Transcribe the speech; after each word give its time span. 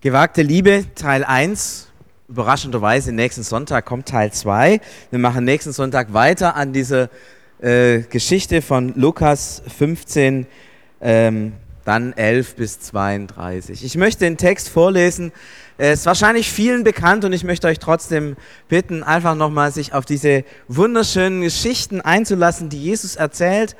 Gewagte 0.00 0.42
Liebe, 0.42 0.84
Teil 0.94 1.24
1. 1.24 1.88
Überraschenderweise, 2.28 3.10
nächsten 3.10 3.42
Sonntag 3.42 3.84
kommt 3.84 4.06
Teil 4.06 4.32
2. 4.32 4.80
Wir 5.10 5.18
machen 5.18 5.44
nächsten 5.44 5.72
Sonntag 5.72 6.12
weiter 6.12 6.54
an 6.54 6.72
dieser 6.72 7.10
äh, 7.60 8.02
Geschichte 8.02 8.62
von 8.62 8.92
Lukas 8.94 9.60
15, 9.76 10.46
ähm, 11.00 11.52
dann 11.84 12.12
11 12.12 12.54
bis 12.54 12.78
32. 12.78 13.82
Ich 13.82 13.96
möchte 13.96 14.24
den 14.24 14.36
Text 14.36 14.68
vorlesen. 14.68 15.32
Es 15.78 15.98
ist 15.98 16.06
wahrscheinlich 16.06 16.48
vielen 16.48 16.84
bekannt 16.84 17.24
und 17.24 17.32
ich 17.32 17.42
möchte 17.42 17.66
euch 17.66 17.80
trotzdem 17.80 18.36
bitten, 18.68 19.02
einfach 19.02 19.34
nochmal 19.34 19.72
sich 19.72 19.94
auf 19.94 20.04
diese 20.04 20.44
wunderschönen 20.68 21.40
Geschichten 21.40 22.00
einzulassen, 22.00 22.68
die 22.68 22.80
Jesus 22.80 23.16
erzählt. 23.16 23.74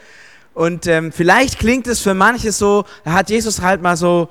Und 0.52 0.88
ähm, 0.88 1.12
vielleicht 1.12 1.60
klingt 1.60 1.86
es 1.86 2.00
für 2.00 2.14
manche 2.14 2.50
so, 2.50 2.86
da 3.04 3.12
hat 3.12 3.30
Jesus 3.30 3.62
halt 3.62 3.82
mal 3.82 3.96
so 3.96 4.28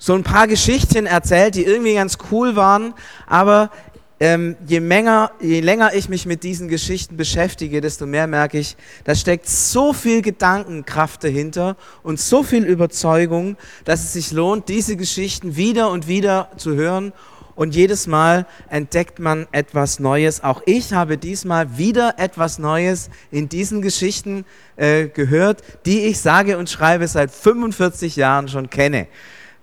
so 0.00 0.14
ein 0.14 0.22
paar 0.22 0.48
Geschichten 0.48 1.04
erzählt, 1.04 1.54
die 1.54 1.64
irgendwie 1.64 1.94
ganz 1.94 2.16
cool 2.32 2.56
waren, 2.56 2.94
aber 3.26 3.70
ähm, 4.18 4.56
je, 4.66 4.78
länger, 4.78 5.30
je 5.40 5.60
länger 5.60 5.94
ich 5.94 6.08
mich 6.08 6.24
mit 6.24 6.42
diesen 6.42 6.68
Geschichten 6.68 7.18
beschäftige, 7.18 7.82
desto 7.82 8.06
mehr 8.06 8.26
merke 8.26 8.58
ich, 8.58 8.76
da 9.04 9.14
steckt 9.14 9.46
so 9.46 9.92
viel 9.92 10.22
Gedankenkraft 10.22 11.22
dahinter 11.22 11.76
und 12.02 12.18
so 12.18 12.42
viel 12.42 12.64
Überzeugung, 12.64 13.56
dass 13.84 14.04
es 14.04 14.14
sich 14.14 14.32
lohnt, 14.32 14.68
diese 14.68 14.96
Geschichten 14.96 15.56
wieder 15.56 15.90
und 15.90 16.08
wieder 16.08 16.50
zu 16.56 16.74
hören. 16.74 17.12
Und 17.54 17.74
jedes 17.74 18.06
Mal 18.06 18.46
entdeckt 18.70 19.18
man 19.18 19.46
etwas 19.52 20.00
Neues. 20.00 20.42
Auch 20.42 20.62
ich 20.64 20.94
habe 20.94 21.18
diesmal 21.18 21.76
wieder 21.76 22.14
etwas 22.16 22.58
Neues 22.58 23.10
in 23.30 23.50
diesen 23.50 23.82
Geschichten 23.82 24.46
äh, 24.76 25.08
gehört, 25.08 25.62
die 25.84 26.06
ich 26.06 26.20
sage 26.20 26.56
und 26.56 26.70
schreibe 26.70 27.06
seit 27.06 27.30
45 27.30 28.16
Jahren 28.16 28.48
schon 28.48 28.70
kenne. 28.70 29.08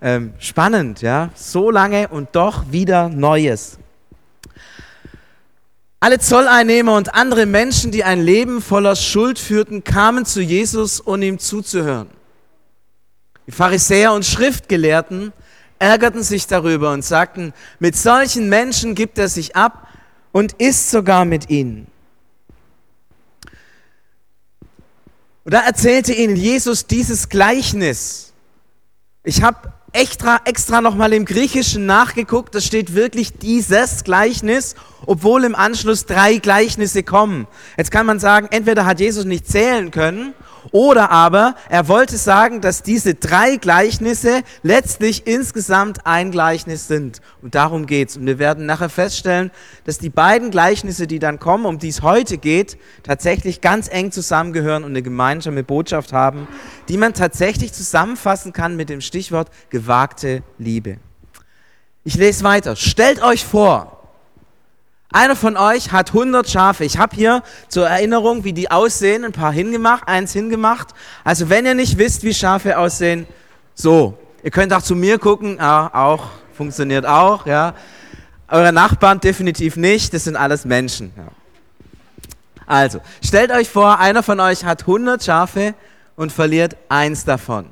Ähm, 0.00 0.32
spannend, 0.38 1.02
ja, 1.02 1.30
so 1.34 1.70
lange 1.72 2.08
und 2.08 2.28
doch 2.36 2.70
wieder 2.70 3.08
Neues. 3.08 3.78
Alle 6.00 6.20
Zolleinnehmer 6.20 6.94
und 6.94 7.14
andere 7.14 7.46
Menschen, 7.46 7.90
die 7.90 8.04
ein 8.04 8.20
Leben 8.20 8.62
voller 8.62 8.94
Schuld 8.94 9.40
führten, 9.40 9.82
kamen 9.82 10.24
zu 10.24 10.40
Jesus, 10.40 11.00
um 11.00 11.20
ihm 11.20 11.40
zuzuhören. 11.40 12.08
Die 13.48 13.52
Pharisäer 13.52 14.12
und 14.12 14.24
Schriftgelehrten 14.24 15.32
ärgerten 15.80 16.22
sich 16.22 16.46
darüber 16.46 16.92
und 16.92 17.04
sagten, 17.04 17.52
mit 17.80 17.96
solchen 17.96 18.48
Menschen 18.48 18.94
gibt 18.94 19.18
er 19.18 19.28
sich 19.28 19.56
ab 19.56 19.88
und 20.30 20.52
isst 20.54 20.90
sogar 20.90 21.24
mit 21.24 21.50
ihnen. 21.50 21.88
Und 25.44 25.54
da 25.54 25.60
erzählte 25.62 26.12
ihnen 26.12 26.36
Jesus 26.36 26.86
dieses 26.86 27.28
Gleichnis. 27.28 28.32
Ich 29.24 29.42
habe 29.42 29.72
extra, 29.92 30.40
extra 30.44 30.80
nochmal 30.80 31.12
im 31.12 31.24
Griechischen 31.24 31.86
nachgeguckt, 31.86 32.54
da 32.54 32.60
steht 32.60 32.94
wirklich 32.94 33.38
dieses 33.38 34.04
Gleichnis, 34.04 34.74
obwohl 35.06 35.44
im 35.44 35.54
Anschluss 35.54 36.06
drei 36.06 36.36
Gleichnisse 36.36 37.02
kommen. 37.02 37.46
Jetzt 37.76 37.90
kann 37.90 38.06
man 38.06 38.18
sagen, 38.18 38.48
entweder 38.50 38.86
hat 38.86 39.00
Jesus 39.00 39.24
nicht 39.24 39.46
zählen 39.46 39.90
können 39.90 40.34
oder 40.72 41.10
aber 41.10 41.54
er 41.68 41.88
wollte 41.88 42.16
sagen, 42.16 42.60
dass 42.60 42.82
diese 42.82 43.14
drei 43.14 43.56
Gleichnisse 43.56 44.42
letztlich 44.62 45.26
insgesamt 45.26 46.06
ein 46.06 46.30
Gleichnis 46.30 46.88
sind. 46.88 47.20
Und 47.42 47.54
darum 47.54 47.86
geht's. 47.86 48.16
Und 48.16 48.26
wir 48.26 48.38
werden 48.38 48.66
nachher 48.66 48.88
feststellen, 48.88 49.50
dass 49.84 49.98
die 49.98 50.10
beiden 50.10 50.50
Gleichnisse, 50.50 51.06
die 51.06 51.18
dann 51.18 51.38
kommen, 51.38 51.64
um 51.64 51.78
die 51.78 51.88
es 51.88 52.02
heute 52.02 52.38
geht, 52.38 52.78
tatsächlich 53.02 53.60
ganz 53.60 53.88
eng 53.88 54.12
zusammengehören 54.12 54.84
und 54.84 54.90
eine 54.90 55.02
gemeinsame 55.02 55.64
Botschaft 55.64 56.12
haben, 56.12 56.48
die 56.88 56.96
man 56.96 57.14
tatsächlich 57.14 57.72
zusammenfassen 57.72 58.52
kann 58.52 58.76
mit 58.76 58.88
dem 58.88 59.00
Stichwort 59.00 59.48
gewagte 59.70 60.42
Liebe. 60.58 60.98
Ich 62.04 62.14
lese 62.14 62.44
weiter. 62.44 62.74
Stellt 62.76 63.22
euch 63.22 63.44
vor, 63.44 63.97
einer 65.10 65.36
von 65.36 65.56
euch 65.56 65.90
hat 65.90 66.08
100 66.08 66.48
Schafe. 66.48 66.84
Ich 66.84 66.98
habe 66.98 67.16
hier 67.16 67.42
zur 67.68 67.88
Erinnerung, 67.88 68.44
wie 68.44 68.52
die 68.52 68.70
aussehen, 68.70 69.24
ein 69.24 69.32
paar 69.32 69.52
hingemacht, 69.52 70.06
eins 70.06 70.32
hingemacht. 70.32 70.88
Also 71.24 71.48
wenn 71.48 71.64
ihr 71.64 71.74
nicht 71.74 71.96
wisst, 71.96 72.24
wie 72.24 72.34
Schafe 72.34 72.78
aussehen, 72.78 73.26
so. 73.74 74.18
Ihr 74.42 74.50
könnt 74.50 74.72
auch 74.72 74.82
zu 74.82 74.94
mir 74.94 75.18
gucken, 75.18 75.56
ja, 75.58 75.90
auch, 75.92 76.26
funktioniert 76.52 77.06
auch, 77.06 77.46
ja. 77.46 77.74
Eure 78.48 78.72
Nachbarn 78.72 79.20
definitiv 79.20 79.76
nicht, 79.76 80.14
das 80.14 80.24
sind 80.24 80.36
alles 80.36 80.64
Menschen. 80.64 81.12
Ja. 81.16 81.28
Also, 82.66 83.00
stellt 83.24 83.50
euch 83.50 83.68
vor, 83.68 83.98
einer 83.98 84.22
von 84.22 84.40
euch 84.40 84.64
hat 84.64 84.82
100 84.82 85.24
Schafe 85.24 85.74
und 86.16 86.32
verliert 86.32 86.76
eins 86.88 87.24
davon. 87.24 87.66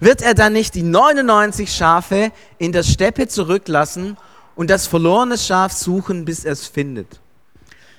Wird 0.00 0.20
er 0.20 0.34
dann 0.34 0.52
nicht 0.52 0.74
die 0.74 0.82
99 0.82 1.72
Schafe 1.72 2.32
in 2.58 2.72
der 2.72 2.82
Steppe 2.82 3.28
zurücklassen 3.28 4.16
und 4.60 4.68
das 4.68 4.86
verlorene 4.86 5.38
Schaf 5.38 5.72
suchen, 5.72 6.26
bis 6.26 6.44
er 6.44 6.52
es 6.52 6.66
findet. 6.66 7.18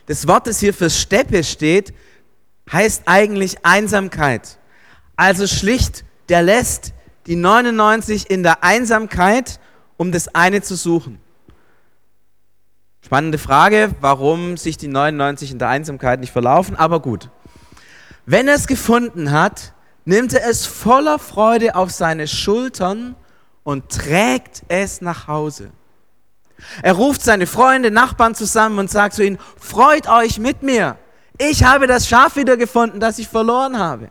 Das 0.06 0.28
Wort, 0.28 0.46
das 0.46 0.60
hier 0.60 0.76
für 0.76 0.92
Steppe 0.92 1.44
steht, 1.44 1.92
heißt 2.72 3.08
eigentlich 3.08 3.66
Einsamkeit. 3.66 4.60
Also 5.16 5.48
schlicht, 5.48 6.06
der 6.30 6.44
lässt 6.44 6.94
die 7.26 7.36
99 7.36 8.30
in 8.30 8.44
der 8.44 8.64
Einsamkeit, 8.64 9.60
um 9.98 10.12
das 10.12 10.36
eine 10.36 10.62
zu 10.62 10.76
suchen. 10.76 11.20
Spannende 13.04 13.40
Frage, 13.40 13.96
warum 14.00 14.56
sich 14.56 14.78
die 14.78 14.88
99 14.88 15.54
in 15.54 15.58
der 15.58 15.70
Einsamkeit 15.70 16.20
nicht 16.20 16.32
verlaufen, 16.32 16.76
aber 16.76 17.00
gut. 17.00 17.32
Wenn 18.28 18.48
er 18.48 18.54
es 18.54 18.68
gefunden 18.68 19.32
hat, 19.32 19.74
nimmt 20.06 20.32
er 20.36 20.48
es 20.48 20.68
voller 20.68 21.18
Freude 21.18 21.74
auf 21.74 21.90
seine 21.90 22.28
Schultern 22.28 23.16
und 23.64 23.90
trägt 23.90 24.62
es 24.68 25.02
nach 25.02 25.28
Hause. 25.28 25.72
Er 26.82 26.94
ruft 26.94 27.22
seine 27.22 27.48
Freunde, 27.48 27.92
Nachbarn 27.92 28.36
zusammen 28.36 28.80
und 28.80 28.90
sagt 28.90 29.16
zu 29.16 29.24
ihnen, 29.24 29.38
freut 29.60 30.08
euch 30.08 30.40
mit 30.40 30.64
mir. 30.64 30.98
Ich 31.38 31.64
habe 31.64 31.88
das 31.88 32.08
Schaf 32.08 32.36
wiedergefunden, 32.36 33.00
das 33.00 33.20
ich 33.20 33.28
verloren 33.28 33.78
habe. 33.80 34.10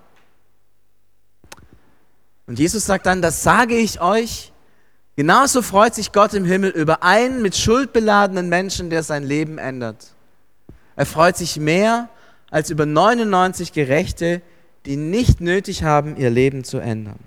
Und 2.46 2.58
Jesus 2.58 2.84
sagt 2.86 3.06
dann, 3.06 3.22
das 3.22 3.42
sage 3.42 3.76
ich 3.76 4.00
euch. 4.00 4.52
Genauso 5.16 5.62
freut 5.62 5.94
sich 5.94 6.12
Gott 6.12 6.34
im 6.34 6.44
Himmel 6.44 6.70
über 6.70 7.02
einen 7.02 7.42
mit 7.42 7.56
Schuld 7.56 7.92
beladenen 7.92 8.48
Menschen, 8.48 8.90
der 8.90 9.02
sein 9.02 9.22
Leben 9.22 9.58
ändert. 9.58 10.08
Er 10.96 11.06
freut 11.06 11.36
sich 11.36 11.58
mehr 11.58 12.08
als 12.50 12.70
über 12.70 12.86
99 12.86 13.72
Gerechte, 13.72 14.42
die 14.86 14.96
nicht 14.96 15.40
nötig 15.40 15.84
haben, 15.84 16.16
ihr 16.16 16.30
Leben 16.30 16.64
zu 16.64 16.78
ändern. 16.78 17.18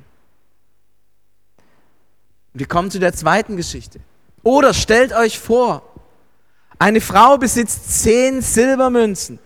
Wir 2.53 2.67
kommen 2.67 2.91
zu 2.91 3.00
der 3.00 3.13
zweiten 3.13 3.57
Geschichte. 3.57 4.00
Oder 4.44 4.74
stellt 4.74 5.14
euch 5.14 5.40
vor, 5.40 5.81
eine 6.78 7.00
Frau 7.00 7.38
besitzt 7.38 8.04
zehn 8.04 8.42
Silbermünzen. 8.42 9.40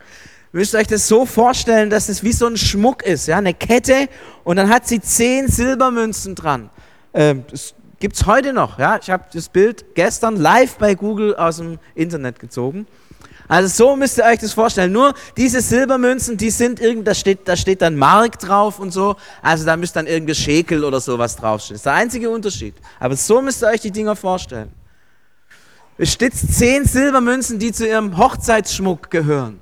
Ihr 0.54 0.60
müsst 0.60 0.74
euch 0.74 0.88
das 0.88 1.08
so 1.08 1.26
vorstellen, 1.26 1.92
dass 1.92 2.10
es 2.10 2.24
wie 2.24 2.32
so 2.32 2.48
ein 2.48 2.58
Schmuck 2.58 3.04
ist, 3.04 3.28
ja, 3.28 3.38
eine 3.38 3.54
Kette 3.54 4.10
und 4.44 4.56
dann 4.56 4.70
hat 4.70 4.88
sie 4.88 5.00
zehn 5.00 5.48
Silbermünzen 5.48 6.34
dran. 6.34 6.72
Ähm, 7.14 7.44
das 7.52 7.76
gibt's 8.00 8.26
heute 8.26 8.54
noch, 8.54 8.80
ja. 8.80 8.98
Ich 9.00 9.12
habe 9.12 9.26
das 9.32 9.50
Bild 9.50 9.94
gestern 9.94 10.36
live 10.36 10.78
bei 10.78 10.96
Google 10.96 11.36
aus 11.36 11.58
dem 11.58 11.78
Internet 11.94 12.40
gezogen. 12.40 12.88
Also 13.48 13.70
so 13.70 13.96
müsst 13.96 14.18
ihr 14.18 14.26
euch 14.26 14.40
das 14.40 14.54
vorstellen. 14.54 14.92
Nur 14.92 15.14
diese 15.38 15.62
Silbermünzen, 15.62 16.38
die 16.38 16.50
sind 16.50 16.80
irgend, 16.80 17.08
da 17.08 17.14
steht, 17.14 17.48
da 17.48 17.56
steht 17.56 17.82
dann 17.82 17.96
Mark 17.96 18.40
drauf 18.40 18.80
und 18.80 18.92
so. 18.92 19.16
Also 19.42 19.66
da 19.66 19.78
müsst 19.78 19.96
dann 19.96 20.08
irgendwie 20.08 20.36
Schekel 20.36 20.84
oder 20.84 21.00
sowas 21.00 21.36
draufstehen. 21.36 21.76
Das 21.76 21.80
ist 21.80 21.86
der 21.86 21.94
einzige 21.94 22.30
Unterschied. 22.30 22.76
Aber 23.00 23.16
so 23.16 23.42
müsst 23.42 23.64
ihr 23.64 23.68
euch 23.68 23.82
die 23.82 23.92
Dinger 23.92 24.16
vorstellen. 24.16 24.72
Bestitzt 25.98 26.54
zehn 26.54 26.86
Silbermünzen, 26.86 27.60
die 27.60 27.72
zu 27.72 27.88
ihrem 27.88 28.18
Hochzeitsschmuck 28.18 29.10
gehören. 29.10 29.60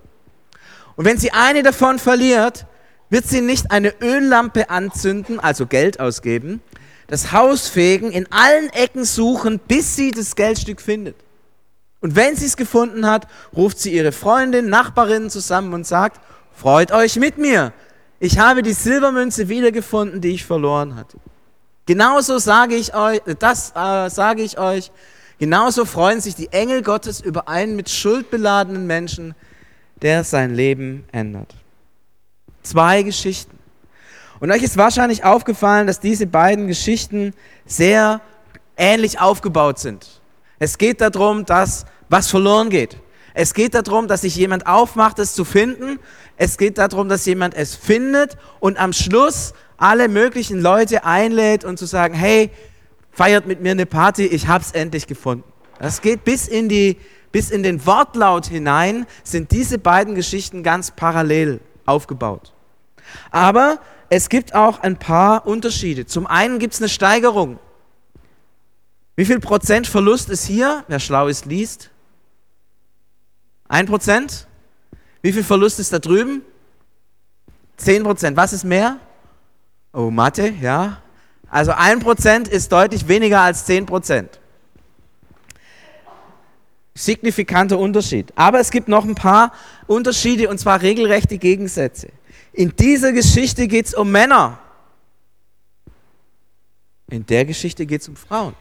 Und 0.96 1.06
wenn 1.06 1.18
sie 1.18 1.32
eine 1.32 1.64
davon 1.64 2.00
verliert, 2.00 2.66
wird 3.10 3.26
sie 3.26 3.42
nicht 3.42 3.72
eine 3.72 3.94
Öllampe 4.02 4.70
anzünden, 4.70 5.40
also 5.40 5.66
Geld 5.66 6.00
ausgeben, 6.00 6.62
das 7.08 7.32
Haus 7.32 7.68
fegen, 7.68 8.12
in 8.12 8.32
allen 8.32 8.70
Ecken 8.70 9.06
suchen, 9.06 9.60
bis 9.60 9.96
sie 9.96 10.12
das 10.12 10.36
Geldstück 10.36 10.82
findet. 10.82 11.16
Und 12.02 12.16
wenn 12.16 12.36
sie 12.36 12.46
es 12.46 12.58
gefunden 12.58 13.08
hat, 13.08 13.28
ruft 13.56 13.80
sie 13.80 13.94
ihre 13.94 14.12
Freundin, 14.12 14.70
Nachbarinnen 14.70 15.30
zusammen 15.30 15.74
und 15.74 15.88
sagt, 15.88 16.20
freut 16.54 16.92
euch 16.92 17.16
mit 17.18 17.38
mir. 17.38 17.74
Ich 18.20 18.40
habe 18.40 18.64
die 18.64 18.74
Silbermünze 18.74 19.50
wiedergefunden, 19.50 20.22
die 20.22 20.34
ich 20.34 20.46
verloren 20.46 20.96
hatte. 20.96 21.18
Genauso 21.86 22.40
sage 22.40 22.76
ich 22.76 22.96
euch, 22.96 23.22
das 23.40 23.72
äh, 23.76 24.10
sage 24.10 24.42
ich 24.42 24.58
euch, 24.58 24.92
Genauso 25.40 25.86
freuen 25.86 26.22
sich 26.22 26.36
die 26.36 26.52
Engel 26.52 26.82
Gottes 26.82 27.20
über 27.20 27.48
einen 27.48 27.76
mit 27.76 27.90
Schuld 27.90 28.30
beladenen 28.32 28.88
Menschen, 28.88 29.36
der 30.02 30.24
sein 30.24 30.54
Leben 30.54 31.06
ändert. 31.12 31.56
Zwei 32.64 33.04
Geschichten. 33.04 33.58
Und 34.40 34.52
euch 34.52 34.64
ist 34.64 34.78
wahrscheinlich 34.78 35.24
aufgefallen, 35.24 35.88
dass 35.88 36.00
diese 36.00 36.28
beiden 36.28 36.68
Geschichten 36.68 37.34
sehr 37.66 38.22
ähnlich 38.78 39.20
aufgebaut 39.20 39.80
sind. 39.80 40.22
Es 40.60 40.78
geht 40.78 41.02
darum, 41.02 41.46
dass 41.46 41.86
was 42.10 42.30
verloren 42.30 42.70
geht. 42.70 42.98
Es 43.34 43.54
geht 43.54 43.74
darum, 43.74 44.08
dass 44.08 44.22
sich 44.22 44.36
jemand 44.36 44.66
aufmacht, 44.68 45.20
es 45.20 45.34
zu 45.34 45.44
finden. 45.44 46.00
Es 46.38 46.58
geht 46.58 46.78
darum, 46.78 47.10
dass 47.10 47.26
jemand 47.26 47.54
es 47.54 47.76
findet 47.76 48.38
und 48.60 48.80
am 48.80 48.94
Schluss 48.94 49.54
alle 49.78 50.08
möglichen 50.08 50.62
Leute 50.62 51.04
einlädt 51.04 51.66
und 51.66 51.78
zu 51.78 51.86
sagen, 51.86 52.14
hey, 52.14 52.50
feiert 53.16 53.48
mit 53.48 53.62
mir 53.62 53.72
eine 53.72 53.86
Party, 53.86 54.26
ich 54.26 54.48
hab's 54.48 54.72
endlich 54.72 55.08
gefunden. 55.08 55.46
Das 55.80 56.02
geht 56.02 56.24
bis 56.24 56.48
in 56.48 56.70
die, 56.70 56.98
bis 57.32 57.50
in 57.50 57.64
den 57.64 57.86
Wortlaut 57.86 58.46
hinein 58.46 59.08
sind 59.24 59.52
diese 59.52 59.80
beiden 59.80 60.16
Geschichten 60.16 60.64
ganz 60.64 60.92
parallel 60.92 61.62
aufgebaut. 61.86 62.54
Aber 63.32 63.80
es 64.10 64.30
gibt 64.30 64.54
auch 64.54 64.80
ein 64.80 64.98
paar 64.98 65.48
Unterschiede. 65.48 66.06
Zum 66.06 66.28
einen 66.28 66.60
gibt 66.60 66.74
es 66.74 66.82
eine 66.82 66.90
Steigerung. 66.90 67.60
Wie 69.16 69.26
viel 69.26 69.40
Prozent 69.40 69.88
Verlust 69.88 70.30
ist 70.30 70.46
hier? 70.46 70.84
Wer 70.88 71.00
schlau 71.00 71.28
ist, 71.28 71.46
liest. 71.46 71.92
Ein 73.68 73.86
Prozent? 73.86 74.48
Wie 75.22 75.32
viel 75.32 75.44
Verlust 75.44 75.80
ist 75.80 75.94
da 75.94 76.00
drüben? 76.00 76.42
Zehn 77.78 78.04
Prozent. 78.04 78.36
Was 78.36 78.52
ist 78.52 78.66
mehr? 78.66 79.00
Oh, 79.94 80.12
Mathe, 80.12 80.50
ja. 80.62 81.02
Also 81.56 81.72
ein 81.72 82.02
Prozent 82.02 82.50
ist 82.50 82.70
deutlich 82.70 83.08
weniger 83.08 83.40
als 83.40 83.64
zehn 83.64 83.86
Prozent. 83.86 84.42
Signifikanter 86.94 87.80
Unterschied. 87.80 88.34
Aber 88.36 88.60
es 88.60 88.72
gibt 88.72 88.90
noch 88.90 89.06
ein 89.06 89.16
paar 89.16 89.54
Unterschiede 89.88 90.50
und 90.50 90.58
zwar 90.58 90.82
regelrechte 90.82 91.38
Gegensätze. 91.38 92.10
In 92.52 92.76
dieser 92.76 93.14
Geschichte 93.14 93.70
geht 93.70 93.86
es 93.86 93.94
um 93.94 94.12
Männer. 94.12 94.60
In 97.10 97.26
der 97.26 97.46
Geschichte 97.46 97.86
geht 97.86 98.02
es 98.02 98.10
um 98.10 98.18
Frauen. 98.18 98.54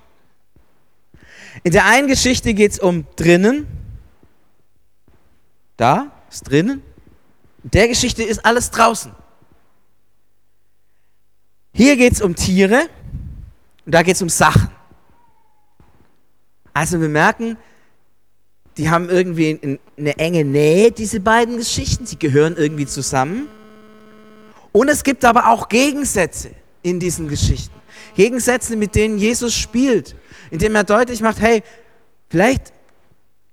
In 1.65 1.73
der 1.73 1.87
einen 1.87 2.07
Geschichte 2.07 2.55
geht 2.55 2.71
es 2.71 2.79
um 2.79 3.09
drinnen. 3.17 3.67
Da 5.77 6.13
ist 6.31 6.49
drinnen. 6.49 6.81
In 7.65 7.71
der 7.73 7.89
Geschichte 7.89 8.23
ist 8.23 8.47
alles 8.47 8.71
draußen. 8.71 9.24
Hier 11.77 11.97
geht 11.97 12.13
es 12.13 12.23
um 12.23 12.37
Tiere 12.37 12.89
und 13.85 13.93
da 13.93 14.03
geht 14.03 14.15
es 14.15 14.23
um 14.23 14.29
Sachen. 14.29 14.71
Also 16.73 17.01
wir 17.01 17.09
merken, 17.09 17.57
die 18.77 18.91
haben 18.91 19.11
irgendwie 19.11 19.79
eine 19.99 20.19
enge 20.19 20.45
Nähe, 20.45 20.93
diese 20.93 21.19
beiden 21.19 21.57
Geschichten. 21.57 22.07
Sie 22.07 22.17
gehören 22.17 22.57
irgendwie 22.57 22.87
zusammen. 22.87 23.49
Und 24.71 24.89
es 24.89 25.03
gibt 25.03 25.25
aber 25.25 25.49
auch 25.49 25.69
Gegensätze 25.69 26.53
in 26.83 27.01
diesen 27.01 27.27
Geschichten. 27.27 27.75
Gegensätze, 28.15 28.77
mit 28.77 28.95
denen 28.95 29.19
Jesus 29.19 29.53
spielt, 29.53 30.15
indem 30.53 30.77
er 30.77 30.85
deutlich 30.85 31.21
macht, 31.23 31.41
hey, 31.41 31.65
vielleicht 32.29 32.73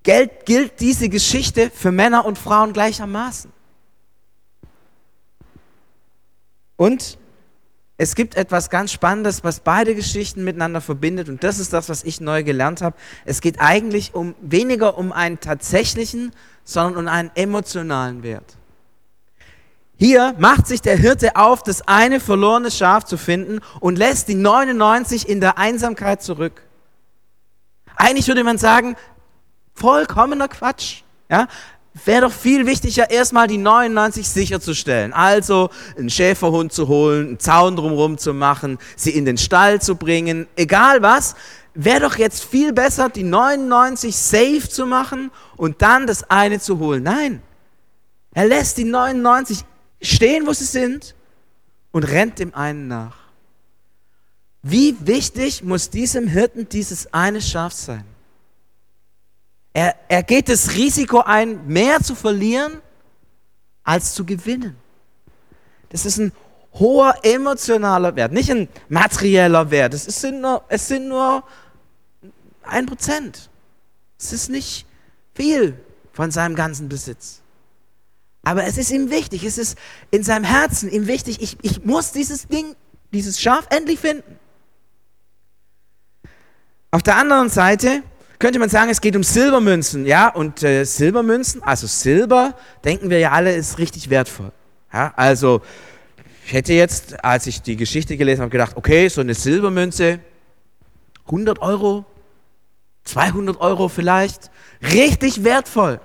gilt, 0.03 0.45
gilt 0.45 0.79
diese 0.79 1.09
Geschichte 1.09 1.71
für 1.71 1.91
Männer 1.91 2.25
und 2.25 2.38
Frauen 2.38 2.71
gleichermaßen. 2.71 3.51
Und 6.77 7.18
es 8.01 8.15
gibt 8.15 8.33
etwas 8.33 8.71
ganz 8.71 8.92
Spannendes, 8.92 9.44
was 9.44 9.59
beide 9.59 9.94
Geschichten 9.94 10.44
miteinander 10.44 10.81
verbindet 10.81 11.30
und 11.30 11.44
das 11.44 11.59
ist 11.59 11.71
das, 11.71 11.88
was 11.88 12.03
ich 12.03 12.19
neu 12.19 12.44
gelernt 12.44 12.81
habe. 12.81 12.98
Es 13.25 13.42
geht 13.42 13.62
eigentlich 13.62 14.15
um 14.15 14.33
weniger 14.42 14.98
um 14.98 15.12
einen 15.12 15.39
tatsächlichen, 15.39 16.31
sondern 16.63 17.06
um 17.06 17.07
einen 17.07 17.30
emotionalen 17.36 18.24
Wert. 18.24 18.57
Hier 19.98 20.33
macht 20.39 20.65
sich 20.65 20.81
der 20.81 20.98
Hirte 20.98 21.36
auf, 21.36 21.62
das 21.62 21.88
eine 21.88 22.19
verlorene 22.19 22.71
Schaf 22.71 23.03
zu 23.03 23.18
finden 23.18 23.59
und 23.81 24.00
lässt 24.00 24.30
die 24.30 24.36
99 24.36 25.30
in 25.30 25.39
der 25.39 25.59
Einsamkeit 25.59 26.24
zurück. 26.24 26.63
Eigentlich 27.95 28.27
würde 28.27 28.44
man 28.44 28.57
sagen, 28.57 28.95
vollkommener 29.75 30.47
Quatsch. 30.47 31.04
Ja? 31.30 31.47
Wäre 32.06 32.22
doch 32.22 32.32
viel 32.32 32.66
wichtiger, 32.66 33.10
erstmal 33.10 33.48
die 33.48 33.58
99 33.58 34.28
sicherzustellen. 34.28 35.12
Also 35.12 35.70
einen 35.98 36.10
Schäferhund 36.10 36.72
zu 36.72 36.88
holen, 36.88 37.28
einen 37.28 37.40
Zaun 37.40 37.76
drumherum 37.76 38.18
zu 38.18 38.34
machen, 38.34 38.78
sie 38.96 39.12
in 39.12 39.26
den 39.26 39.38
Stall 39.38 39.82
zu 39.82 39.96
bringen, 39.96 40.48
egal 40.56 41.02
was. 41.02 41.36
Wäre 41.74 42.02
doch 42.02 42.18
jetzt 42.18 42.44
viel 42.44 42.74
besser, 42.74 43.10
die 43.10 43.24
99 43.24 44.16
safe 44.16 44.70
zu 44.70 44.86
machen 44.86 45.32
und 45.58 45.82
dann 45.82 46.08
das 46.08 46.30
eine 46.30 46.60
zu 46.60 46.80
holen. 46.80 47.04
Nein, 47.04 47.42
er 48.34 48.48
lässt 48.48 48.78
die 48.78 48.86
99 48.86 49.60
stehen, 50.02 50.48
wo 50.48 50.54
sie 50.54 50.66
sind 50.66 51.16
und 51.92 52.04
rennt 52.04 52.40
dem 52.40 52.54
einen 52.56 52.88
nach. 52.88 53.18
Wie 54.64 54.96
wichtig 55.00 55.64
muss 55.64 55.90
diesem 55.90 56.28
Hirten 56.28 56.70
dieses 56.70 57.14
eine 57.14 57.42
Schaf 57.42 57.74
sein? 57.74 58.06
Er, 59.73 59.95
er 60.09 60.23
geht 60.23 60.50
das 60.50 60.73
Risiko 60.73 61.21
ein, 61.21 61.65
mehr 61.68 62.01
zu 62.01 62.15
verlieren 62.15 62.81
als 63.83 64.13
zu 64.13 64.25
gewinnen. 64.25 64.75
Das 65.89 66.06
ist 66.06 66.18
ein 66.18 66.31
hoher 66.73 67.15
emotionaler 67.23 68.15
Wert, 68.15 68.31
nicht 68.31 68.50
ein 68.50 68.69
materieller 68.89 69.71
Wert. 69.71 69.94
Es 69.94 70.06
sind 70.06 70.41
nur, 70.41 70.63
es 70.69 70.88
sind 70.88 71.07
nur 71.07 71.44
ein 72.63 72.85
Prozent. 72.85 73.50
Es 74.19 74.31
ist 74.33 74.50
nicht 74.50 74.85
viel 75.33 75.77
von 76.13 76.31
seinem 76.31 76.56
ganzen 76.56 76.89
Besitz. 76.89 77.41
Aber 78.44 78.65
es 78.65 78.77
ist 78.77 78.91
ihm 78.91 79.09
wichtig, 79.09 79.44
es 79.44 79.57
ist 79.57 79.77
in 80.09 80.23
seinem 80.23 80.45
Herzen 80.45 80.89
ihm 80.91 81.07
wichtig, 81.07 81.41
ich, 81.41 81.57
ich 81.62 81.85
muss 81.85 82.12
dieses 82.12 82.47
Ding, 82.47 82.75
dieses 83.12 83.39
Schaf 83.39 83.68
endlich 83.69 84.00
finden. 84.00 84.39
Auf 86.89 87.03
der 87.03 87.18
anderen 87.18 87.50
Seite 87.50 88.03
könnte 88.42 88.58
man 88.58 88.70
sagen, 88.70 88.90
es 88.90 89.02
geht 89.02 89.16
um 89.16 89.24
Silbermünzen, 89.24 90.08
ja, 90.08 90.28
und 90.28 90.64
äh, 90.64 90.84
Silbermünzen, 90.84 91.62
also 91.62 91.86
Silber, 91.86 92.56
denken 92.84 93.12
wir 93.12 93.20
ja 93.20 93.32
alle, 93.32 93.54
ist 93.56 93.78
richtig 93.78 94.10
wertvoll. 94.10 94.52
Ja, 94.92 95.14
also 95.16 95.62
ich 96.48 96.54
hätte 96.54 96.74
jetzt, 96.74 97.24
als 97.24 97.46
ich 97.46 97.62
die 97.62 97.76
Geschichte 97.76 98.18
gelesen 98.18 98.42
habe, 98.42 98.50
gedacht, 98.50 98.76
okay, 98.76 99.08
so 99.10 99.22
eine 99.22 99.36
Silbermünze, 99.36 100.20
100 101.26 101.62
Euro, 101.62 102.04
200 103.04 103.62
Euro 103.62 103.90
vielleicht, 103.90 104.50
richtig 104.82 105.44
wertvoll. 105.44 106.02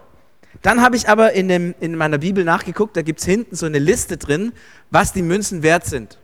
Dann 0.61 0.83
habe 0.83 0.97
ich 0.97 1.09
aber 1.09 1.33
in, 1.33 1.49
dem, 1.49 1.75
in 1.81 1.97
meiner 1.97 2.19
Bibel 2.19 2.45
nachgeguckt, 2.45 2.99
da 2.99 3.03
gibt 3.03 3.21
es 3.21 3.25
hinten 3.25 3.57
so 3.57 3.65
eine 3.65 3.79
Liste 3.79 4.19
drin, 4.19 4.53
was 4.91 5.15
die 5.15 5.23
Münzen 5.23 5.63
wert 5.63 5.87
sind. 5.87 6.19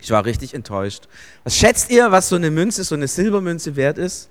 Ich 0.00 0.12
war 0.12 0.24
richtig 0.24 0.54
enttäuscht. 0.54 1.08
Was 1.42 1.56
schätzt 1.56 1.90
ihr, 1.90 2.12
was 2.12 2.28
so 2.28 2.36
eine 2.36 2.52
Münze, 2.52 2.84
so 2.84 2.94
eine 2.94 3.08
Silbermünze 3.08 3.74
wert 3.74 3.98
ist? 3.98 4.30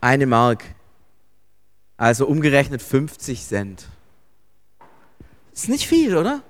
Eine 0.00 0.26
Mark. 0.26 0.64
Also 1.96 2.26
umgerechnet 2.26 2.82
50 2.82 3.46
Cent. 3.46 3.86
Ist 5.52 5.68
nicht 5.68 5.86
viel, 5.86 6.16
oder? 6.16 6.42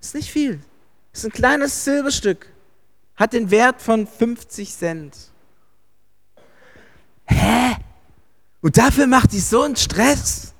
Ist 0.00 0.14
nicht 0.14 0.30
viel. 0.30 0.60
Ist 1.12 1.24
ein 1.24 1.32
kleines 1.32 1.84
Silberstück. 1.84 2.52
Hat 3.16 3.32
den 3.32 3.50
Wert 3.50 3.80
von 3.80 4.06
50 4.06 4.74
Cent. 4.74 5.16
Hä? 7.26 7.76
Und 8.60 8.76
dafür 8.76 9.06
macht 9.06 9.32
die 9.32 9.40
so 9.40 9.62
einen 9.62 9.76
Stress? 9.76 10.52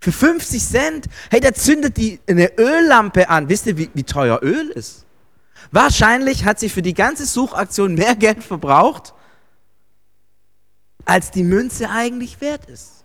Für 0.00 0.10
50 0.10 0.64
Cent? 0.64 1.06
Hey, 1.30 1.40
der 1.40 1.54
zündet 1.54 1.96
die 1.96 2.18
eine 2.28 2.58
Öllampe 2.58 3.28
an. 3.28 3.48
Wisst 3.48 3.66
ihr, 3.66 3.76
wie, 3.76 3.90
wie 3.94 4.02
teuer 4.02 4.40
Öl 4.42 4.70
ist? 4.70 5.04
Wahrscheinlich 5.70 6.44
hat 6.44 6.58
sie 6.58 6.68
für 6.68 6.82
die 6.82 6.94
ganze 6.94 7.24
Suchaktion 7.24 7.94
mehr 7.94 8.16
Geld 8.16 8.42
verbraucht, 8.42 9.14
als 11.04 11.30
die 11.30 11.42
Münze 11.42 11.90
eigentlich 11.90 12.40
wert 12.40 12.66
ist. 12.66 13.04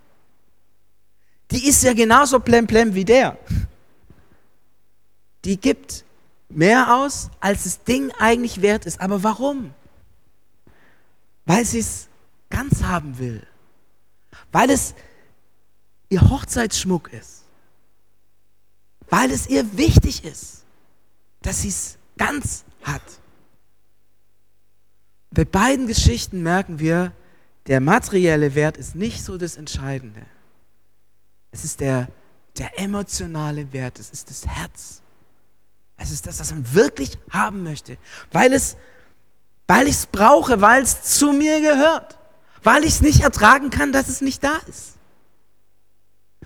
Die 1.51 1.67
ist 1.67 1.83
ja 1.83 1.93
genauso 1.93 2.39
plemplem 2.39 2.93
wie 2.93 3.05
der. 3.05 3.37
Die 5.45 5.57
gibt 5.57 6.03
mehr 6.49 6.95
aus, 6.95 7.29
als 7.39 7.63
das 7.63 7.83
Ding 7.83 8.11
eigentlich 8.19 8.61
wert 8.61 8.85
ist. 8.85 8.99
Aber 8.99 9.23
warum? 9.23 9.73
Weil 11.45 11.65
sie 11.65 11.79
es 11.79 12.07
ganz 12.49 12.83
haben 12.83 13.17
will. 13.17 13.45
Weil 14.51 14.69
es 14.69 14.93
ihr 16.09 16.21
Hochzeitsschmuck 16.21 17.11
ist. 17.13 17.43
Weil 19.09 19.31
es 19.31 19.47
ihr 19.47 19.77
wichtig 19.77 20.25
ist, 20.25 20.65
dass 21.41 21.61
sie 21.61 21.69
es 21.69 21.97
ganz 22.17 22.65
hat. 22.83 23.01
Bei 25.31 25.45
beiden 25.45 25.87
Geschichten 25.87 26.43
merken 26.43 26.79
wir, 26.79 27.13
der 27.67 27.79
materielle 27.81 28.55
Wert 28.55 28.77
ist 28.77 28.95
nicht 28.95 29.23
so 29.23 29.37
das 29.37 29.57
Entscheidende. 29.57 30.21
Es 31.51 31.63
ist 31.63 31.79
der, 31.79 32.07
der 32.57 32.79
emotionale 32.79 33.71
Wert, 33.73 33.99
es 33.99 34.09
ist 34.09 34.29
das 34.29 34.47
Herz. 34.47 35.01
Es 35.97 36.11
ist 36.11 36.27
das, 36.27 36.39
was 36.39 36.51
man 36.51 36.73
wirklich 36.73 37.17
haben 37.31 37.63
möchte, 37.63 37.97
weil 38.31 38.53
es, 38.53 38.77
weil 39.67 39.87
ich 39.87 39.95
es 39.95 40.05
brauche, 40.05 40.61
weil 40.61 40.83
es 40.83 41.01
zu 41.01 41.33
mir 41.33 41.59
gehört 41.61 42.17
weil 42.67 42.83
ich 42.83 42.95
es 42.95 43.01
nicht 43.01 43.21
ertragen 43.21 43.69
kann, 43.69 43.93
dass 43.93 44.09
es 44.09 44.19
nicht 44.19 44.43
da 44.43 44.57
ist. 44.67 44.95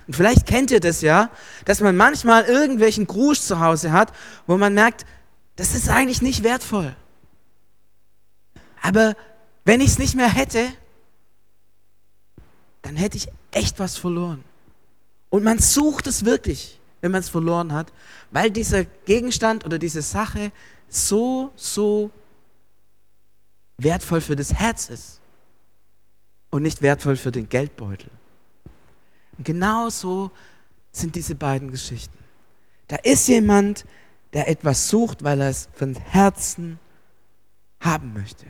Und 0.05 0.15
vielleicht 0.15 0.45
kennt 0.45 0.69
ihr 0.69 0.79
das 0.79 1.01
ja, 1.01 1.31
dass 1.65 1.79
man 1.79 1.97
manchmal 1.97 2.43
irgendwelchen 2.43 3.07
Gruß 3.07 3.47
zu 3.47 3.59
Hause 3.59 3.91
hat, 3.91 4.13
wo 4.45 4.55
man 4.55 4.75
merkt, 4.75 5.07
das 5.55 5.73
ist 5.73 5.89
eigentlich 5.89 6.21
nicht 6.21 6.43
wertvoll. 6.43 6.95
Aber 8.83 9.15
wenn 9.65 9.81
ich 9.81 9.87
es 9.87 9.97
nicht 9.97 10.13
mehr 10.13 10.29
hätte, 10.29 10.63
dann 12.81 12.95
hätte 12.95 13.17
ich 13.17 13.27
echt 13.51 13.79
was 13.79 13.97
verloren. 13.97 14.43
Und 15.29 15.43
man 15.43 15.59
sucht 15.59 16.07
es 16.07 16.25
wirklich. 16.25 16.79
wenn 17.01 17.11
man 17.11 17.21
es 17.21 17.29
verloren 17.29 17.73
hat, 17.73 17.91
weil 18.29 18.51
dieser 18.51 18.85
Gegenstand 18.85 19.65
oder 19.65 19.79
diese 19.79 20.01
Sache 20.01 20.51
so, 20.87 21.51
so 21.55 22.11
wertvoll 23.77 24.21
für 24.21 24.35
das 24.35 24.53
Herz 24.53 24.89
ist 24.89 25.19
und 26.51 26.61
nicht 26.61 26.81
wertvoll 26.81 27.15
für 27.15 27.31
den 27.31 27.49
Geldbeutel. 27.49 28.09
Und 29.37 29.45
genau 29.45 29.89
so 29.89 30.31
sind 30.91 31.15
diese 31.15 31.35
beiden 31.35 31.71
Geschichten. 31.71 32.17
Da 32.87 32.97
ist 32.97 33.27
jemand, 33.27 33.85
der 34.33 34.47
etwas 34.47 34.89
sucht, 34.89 35.23
weil 35.23 35.41
er 35.41 35.49
es 35.49 35.69
von 35.73 35.95
Herzen 35.95 36.79
haben 37.79 38.13
möchte. 38.13 38.45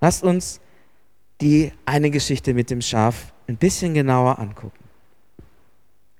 Lasst 0.00 0.22
uns 0.22 0.60
die 1.40 1.72
eine 1.84 2.10
Geschichte 2.10 2.54
mit 2.54 2.70
dem 2.70 2.80
Schaf 2.80 3.32
ein 3.46 3.56
bisschen 3.56 3.94
genauer 3.94 4.38
angucken. 4.38 4.84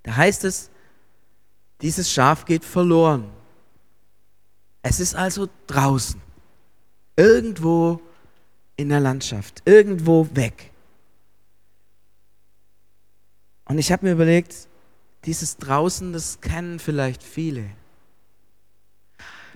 Da 0.03 0.17
heißt 0.17 0.45
es, 0.45 0.71
dieses 1.83 2.11
Schaf 2.11 2.45
geht 2.45 2.65
verloren. 2.65 3.29
Es 4.83 5.01
ist 5.01 5.15
also 5.15 5.49
draußen, 5.67 6.21
irgendwo 7.17 8.01
in 8.77 8.89
der 8.89 9.01
Landschaft, 9.01 9.63
irgendwo 9.65 10.29
weg. 10.35 10.71
Und 13.65 13.79
ich 13.79 13.93
habe 13.93 14.07
mir 14.07 14.13
überlegt, 14.13 14.69
dieses 15.25 15.57
draußen, 15.59 16.13
das 16.13 16.41
kennen 16.41 16.79
vielleicht 16.79 17.23
viele. 17.23 17.65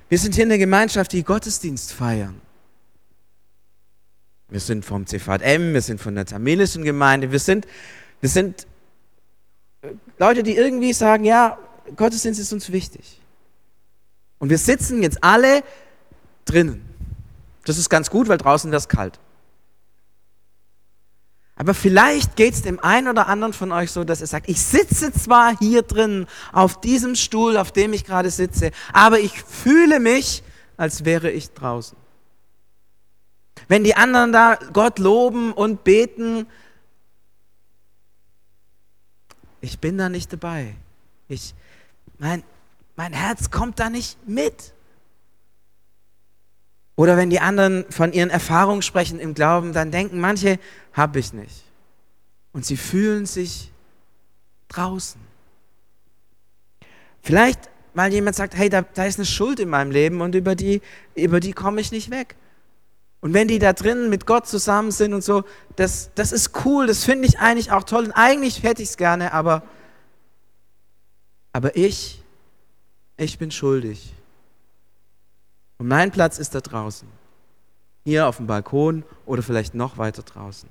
Wir 0.08 0.18
sind 0.18 0.34
hier 0.34 0.42
in 0.42 0.50
der 0.50 0.58
Gemeinschaft, 0.58 1.12
die 1.12 1.22
Gottesdienst 1.22 1.92
feiern. 1.92 2.40
Wir 4.52 4.60
sind 4.60 4.84
vom 4.84 5.06
CVM, 5.06 5.72
wir 5.72 5.80
sind 5.80 5.98
von 5.98 6.14
der 6.14 6.26
tamilischen 6.26 6.84
Gemeinde, 6.84 7.32
wir 7.32 7.38
sind, 7.38 7.66
wir 8.20 8.28
sind 8.28 8.66
Leute, 10.18 10.42
die 10.42 10.54
irgendwie 10.54 10.92
sagen, 10.92 11.24
ja, 11.24 11.58
Gottesdienst 11.96 12.38
ist 12.38 12.52
uns 12.52 12.70
wichtig. 12.70 13.18
Und 14.38 14.50
wir 14.50 14.58
sitzen 14.58 15.02
jetzt 15.02 15.24
alle 15.24 15.62
drinnen. 16.44 16.84
Das 17.64 17.78
ist 17.78 17.88
ganz 17.88 18.10
gut, 18.10 18.28
weil 18.28 18.36
draußen 18.36 18.70
wäre 18.70 18.78
es 18.78 18.88
kalt. 18.88 19.18
Aber 21.56 21.72
vielleicht 21.72 22.36
geht 22.36 22.52
es 22.52 22.60
dem 22.60 22.78
einen 22.78 23.08
oder 23.08 23.28
anderen 23.28 23.54
von 23.54 23.72
euch 23.72 23.90
so, 23.90 24.04
dass 24.04 24.20
er 24.20 24.26
sagt, 24.26 24.50
ich 24.50 24.60
sitze 24.60 25.14
zwar 25.14 25.56
hier 25.58 25.80
drin 25.80 26.26
auf 26.52 26.78
diesem 26.78 27.14
Stuhl, 27.14 27.56
auf 27.56 27.72
dem 27.72 27.94
ich 27.94 28.04
gerade 28.04 28.28
sitze, 28.28 28.70
aber 28.92 29.18
ich 29.18 29.42
fühle 29.42 29.98
mich, 29.98 30.42
als 30.76 31.06
wäre 31.06 31.30
ich 31.30 31.52
draußen. 31.52 32.01
Wenn 33.72 33.84
die 33.84 33.96
anderen 33.96 34.32
da 34.32 34.58
Gott 34.74 34.98
loben 34.98 35.50
und 35.50 35.82
beten, 35.82 36.46
ich 39.62 39.78
bin 39.78 39.96
da 39.96 40.10
nicht 40.10 40.30
dabei. 40.30 40.74
Ich, 41.26 41.54
mein, 42.18 42.42
mein 42.96 43.14
Herz 43.14 43.50
kommt 43.50 43.80
da 43.80 43.88
nicht 43.88 44.28
mit. 44.28 44.74
Oder 46.96 47.16
wenn 47.16 47.30
die 47.30 47.40
anderen 47.40 47.86
von 47.88 48.12
ihren 48.12 48.28
Erfahrungen 48.28 48.82
sprechen 48.82 49.18
im 49.18 49.32
Glauben, 49.32 49.72
dann 49.72 49.90
denken 49.90 50.20
manche, 50.20 50.58
habe 50.92 51.18
ich 51.18 51.32
nicht. 51.32 51.64
Und 52.52 52.66
sie 52.66 52.76
fühlen 52.76 53.24
sich 53.24 53.72
draußen. 54.68 55.18
Vielleicht, 57.22 57.70
weil 57.94 58.12
jemand 58.12 58.36
sagt, 58.36 58.54
hey, 58.54 58.68
da, 58.68 58.82
da 58.82 59.06
ist 59.06 59.18
eine 59.18 59.24
Schuld 59.24 59.60
in 59.60 59.70
meinem 59.70 59.92
Leben 59.92 60.20
und 60.20 60.34
über 60.34 60.56
die, 60.56 60.82
über 61.14 61.40
die 61.40 61.54
komme 61.54 61.80
ich 61.80 61.90
nicht 61.90 62.10
weg. 62.10 62.36
Und 63.22 63.34
wenn 63.34 63.46
die 63.46 63.60
da 63.60 63.72
drinnen 63.72 64.10
mit 64.10 64.26
Gott 64.26 64.48
zusammen 64.48 64.90
sind 64.90 65.14
und 65.14 65.22
so, 65.22 65.44
das, 65.76 66.10
das 66.16 66.32
ist 66.32 66.64
cool, 66.64 66.88
das 66.88 67.04
finde 67.04 67.28
ich 67.28 67.38
eigentlich 67.38 67.70
auch 67.70 67.84
toll. 67.84 68.04
Und 68.06 68.12
eigentlich 68.12 68.64
hätte 68.64 68.82
ich 68.82 68.90
es 68.90 68.96
gerne, 68.96 69.32
aber, 69.32 69.62
aber 71.52 71.76
ich, 71.76 72.20
ich 73.16 73.38
bin 73.38 73.52
schuldig. 73.52 74.12
Und 75.78 75.86
mein 75.86 76.10
Platz 76.10 76.38
ist 76.38 76.56
da 76.56 76.60
draußen. 76.60 77.06
Hier 78.04 78.26
auf 78.26 78.38
dem 78.38 78.48
Balkon 78.48 79.04
oder 79.24 79.44
vielleicht 79.44 79.74
noch 79.74 79.98
weiter 79.98 80.24
draußen. 80.24 80.68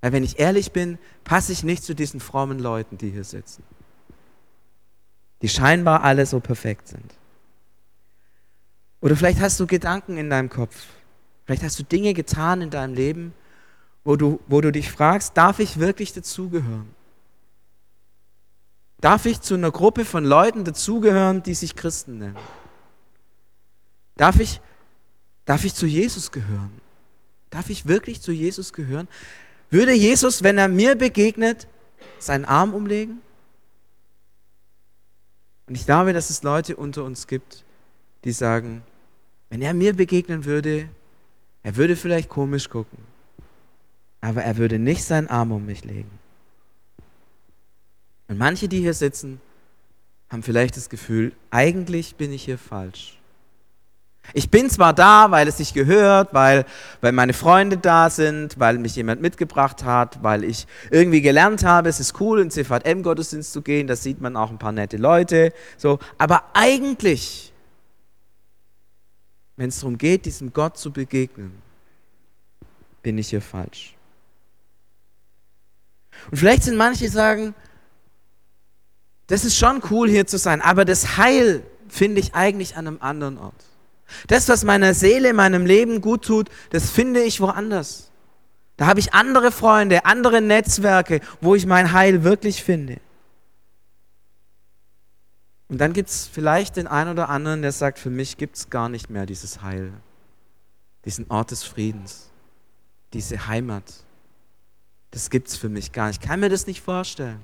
Weil 0.00 0.12
wenn 0.12 0.24
ich 0.24 0.38
ehrlich 0.38 0.72
bin, 0.72 0.98
passe 1.24 1.52
ich 1.52 1.62
nicht 1.62 1.84
zu 1.84 1.94
diesen 1.94 2.20
frommen 2.20 2.58
Leuten, 2.58 2.96
die 2.96 3.10
hier 3.10 3.24
sitzen. 3.24 3.62
Die 5.42 5.50
scheinbar 5.50 6.04
alle 6.04 6.24
so 6.24 6.40
perfekt 6.40 6.88
sind. 6.88 7.14
Oder 9.02 9.14
vielleicht 9.14 9.40
hast 9.40 9.60
du 9.60 9.66
Gedanken 9.66 10.16
in 10.16 10.30
deinem 10.30 10.48
Kopf. 10.48 10.74
Vielleicht 11.44 11.62
hast 11.62 11.78
du 11.78 11.82
Dinge 11.82 12.14
getan 12.14 12.62
in 12.62 12.70
deinem 12.70 12.94
Leben, 12.94 13.34
wo 14.04 14.16
du, 14.16 14.40
wo 14.46 14.60
du 14.60 14.72
dich 14.72 14.90
fragst, 14.90 15.36
darf 15.36 15.58
ich 15.58 15.78
wirklich 15.78 16.12
dazugehören? 16.12 16.88
Darf 19.00 19.26
ich 19.26 19.40
zu 19.40 19.54
einer 19.54 19.70
Gruppe 19.70 20.04
von 20.04 20.24
Leuten 20.24 20.64
dazugehören, 20.64 21.42
die 21.42 21.54
sich 21.54 21.76
Christen 21.76 22.18
nennen? 22.18 22.38
Darf 24.16 24.40
ich, 24.40 24.60
darf 25.44 25.64
ich 25.64 25.74
zu 25.74 25.86
Jesus 25.86 26.32
gehören? 26.32 26.70
Darf 27.50 27.68
ich 27.68 27.86
wirklich 27.86 28.20
zu 28.20 28.32
Jesus 28.32 28.72
gehören? 28.72 29.08
Würde 29.70 29.92
Jesus, 29.92 30.42
wenn 30.42 30.56
er 30.56 30.68
mir 30.68 30.94
begegnet, 30.94 31.66
seinen 32.18 32.44
Arm 32.44 32.74
umlegen? 32.74 33.20
Und 35.66 35.74
ich 35.74 35.84
glaube, 35.84 36.12
dass 36.12 36.30
es 36.30 36.42
Leute 36.42 36.76
unter 36.76 37.04
uns 37.04 37.26
gibt, 37.26 37.64
die 38.24 38.32
sagen, 38.32 38.82
wenn 39.50 39.62
er 39.62 39.74
mir 39.74 39.94
begegnen 39.94 40.44
würde, 40.44 40.88
er 41.64 41.76
würde 41.76 41.96
vielleicht 41.96 42.28
komisch 42.28 42.68
gucken, 42.68 42.98
aber 44.20 44.42
er 44.44 44.58
würde 44.58 44.78
nicht 44.78 45.02
seinen 45.02 45.28
Arm 45.28 45.50
um 45.50 45.66
mich 45.66 45.84
legen. 45.84 46.10
Und 48.28 48.38
manche, 48.38 48.68
die 48.68 48.80
hier 48.80 48.94
sitzen, 48.94 49.40
haben 50.28 50.42
vielleicht 50.42 50.76
das 50.76 50.90
Gefühl, 50.90 51.32
eigentlich 51.50 52.16
bin 52.16 52.32
ich 52.32 52.44
hier 52.44 52.58
falsch. 52.58 53.18
Ich 54.32 54.50
bin 54.50 54.68
zwar 54.68 54.92
da, 54.92 55.30
weil 55.30 55.48
es 55.48 55.58
sich 55.58 55.72
gehört, 55.74 56.34
weil, 56.34 56.66
weil 57.00 57.12
meine 57.12 57.32
Freunde 57.32 57.78
da 57.78 58.10
sind, 58.10 58.58
weil 58.58 58.78
mich 58.78 58.96
jemand 58.96 59.22
mitgebracht 59.22 59.84
hat, 59.84 60.22
weil 60.22 60.44
ich 60.44 60.66
irgendwie 60.90 61.20
gelernt 61.22 61.64
habe, 61.64 61.88
es 61.88 62.00
ist 62.00 62.20
cool, 62.20 62.40
in 62.40 62.50
CVM-Gottesdienst 62.50 63.52
zu 63.52 63.62
gehen, 63.62 63.86
da 63.86 63.96
sieht 63.96 64.20
man 64.20 64.36
auch 64.36 64.50
ein 64.50 64.58
paar 64.58 64.72
nette 64.72 64.96
Leute. 64.98 65.52
So. 65.76 65.98
Aber 66.18 66.44
eigentlich 66.52 67.53
wenn 69.56 69.68
es 69.68 69.80
darum 69.80 69.98
geht, 69.98 70.26
diesem 70.26 70.52
Gott 70.52 70.78
zu 70.78 70.92
begegnen, 70.92 71.52
bin 73.02 73.18
ich 73.18 73.28
hier 73.28 73.42
falsch. 73.42 73.94
Und 76.30 76.38
vielleicht 76.38 76.64
sind 76.64 76.76
manche, 76.76 77.08
sagen, 77.08 77.54
das 79.26 79.44
ist 79.44 79.56
schon 79.56 79.82
cool 79.90 80.08
hier 80.08 80.26
zu 80.26 80.38
sein, 80.38 80.60
aber 80.60 80.84
das 80.84 81.16
Heil 81.16 81.62
finde 81.88 82.20
ich 82.20 82.34
eigentlich 82.34 82.76
an 82.76 82.86
einem 82.86 82.98
anderen 83.00 83.38
Ort. 83.38 83.64
Das, 84.26 84.48
was 84.48 84.64
meiner 84.64 84.94
Seele, 84.94 85.32
meinem 85.32 85.66
Leben 85.66 86.00
gut 86.00 86.24
tut, 86.24 86.48
das 86.70 86.90
finde 86.90 87.22
ich 87.22 87.40
woanders. 87.40 88.10
Da 88.76 88.86
habe 88.86 89.00
ich 89.00 89.14
andere 89.14 89.52
Freunde, 89.52 90.04
andere 90.04 90.40
Netzwerke, 90.40 91.20
wo 91.40 91.54
ich 91.54 91.66
mein 91.66 91.92
Heil 91.92 92.24
wirklich 92.24 92.62
finde. 92.62 92.98
Und 95.68 95.78
dann 95.78 95.92
gibt 95.92 96.10
es 96.10 96.26
vielleicht 96.26 96.76
den 96.76 96.86
einen 96.86 97.10
oder 97.10 97.28
anderen, 97.28 97.62
der 97.62 97.72
sagt, 97.72 97.98
für 97.98 98.10
mich 98.10 98.36
gibt 98.36 98.56
es 98.56 98.70
gar 98.70 98.88
nicht 98.88 99.10
mehr 99.10 99.26
dieses 99.26 99.62
Heil, 99.62 99.92
diesen 101.04 101.30
Ort 101.30 101.50
des 101.50 101.64
Friedens, 101.64 102.30
diese 103.12 103.46
Heimat. 103.46 103.84
Das 105.10 105.30
gibt 105.30 105.48
es 105.48 105.56
für 105.56 105.68
mich 105.68 105.92
gar 105.92 106.08
nicht. 106.08 106.22
Ich 106.22 106.28
kann 106.28 106.40
mir 106.40 106.50
das 106.50 106.66
nicht 106.66 106.82
vorstellen. 106.82 107.40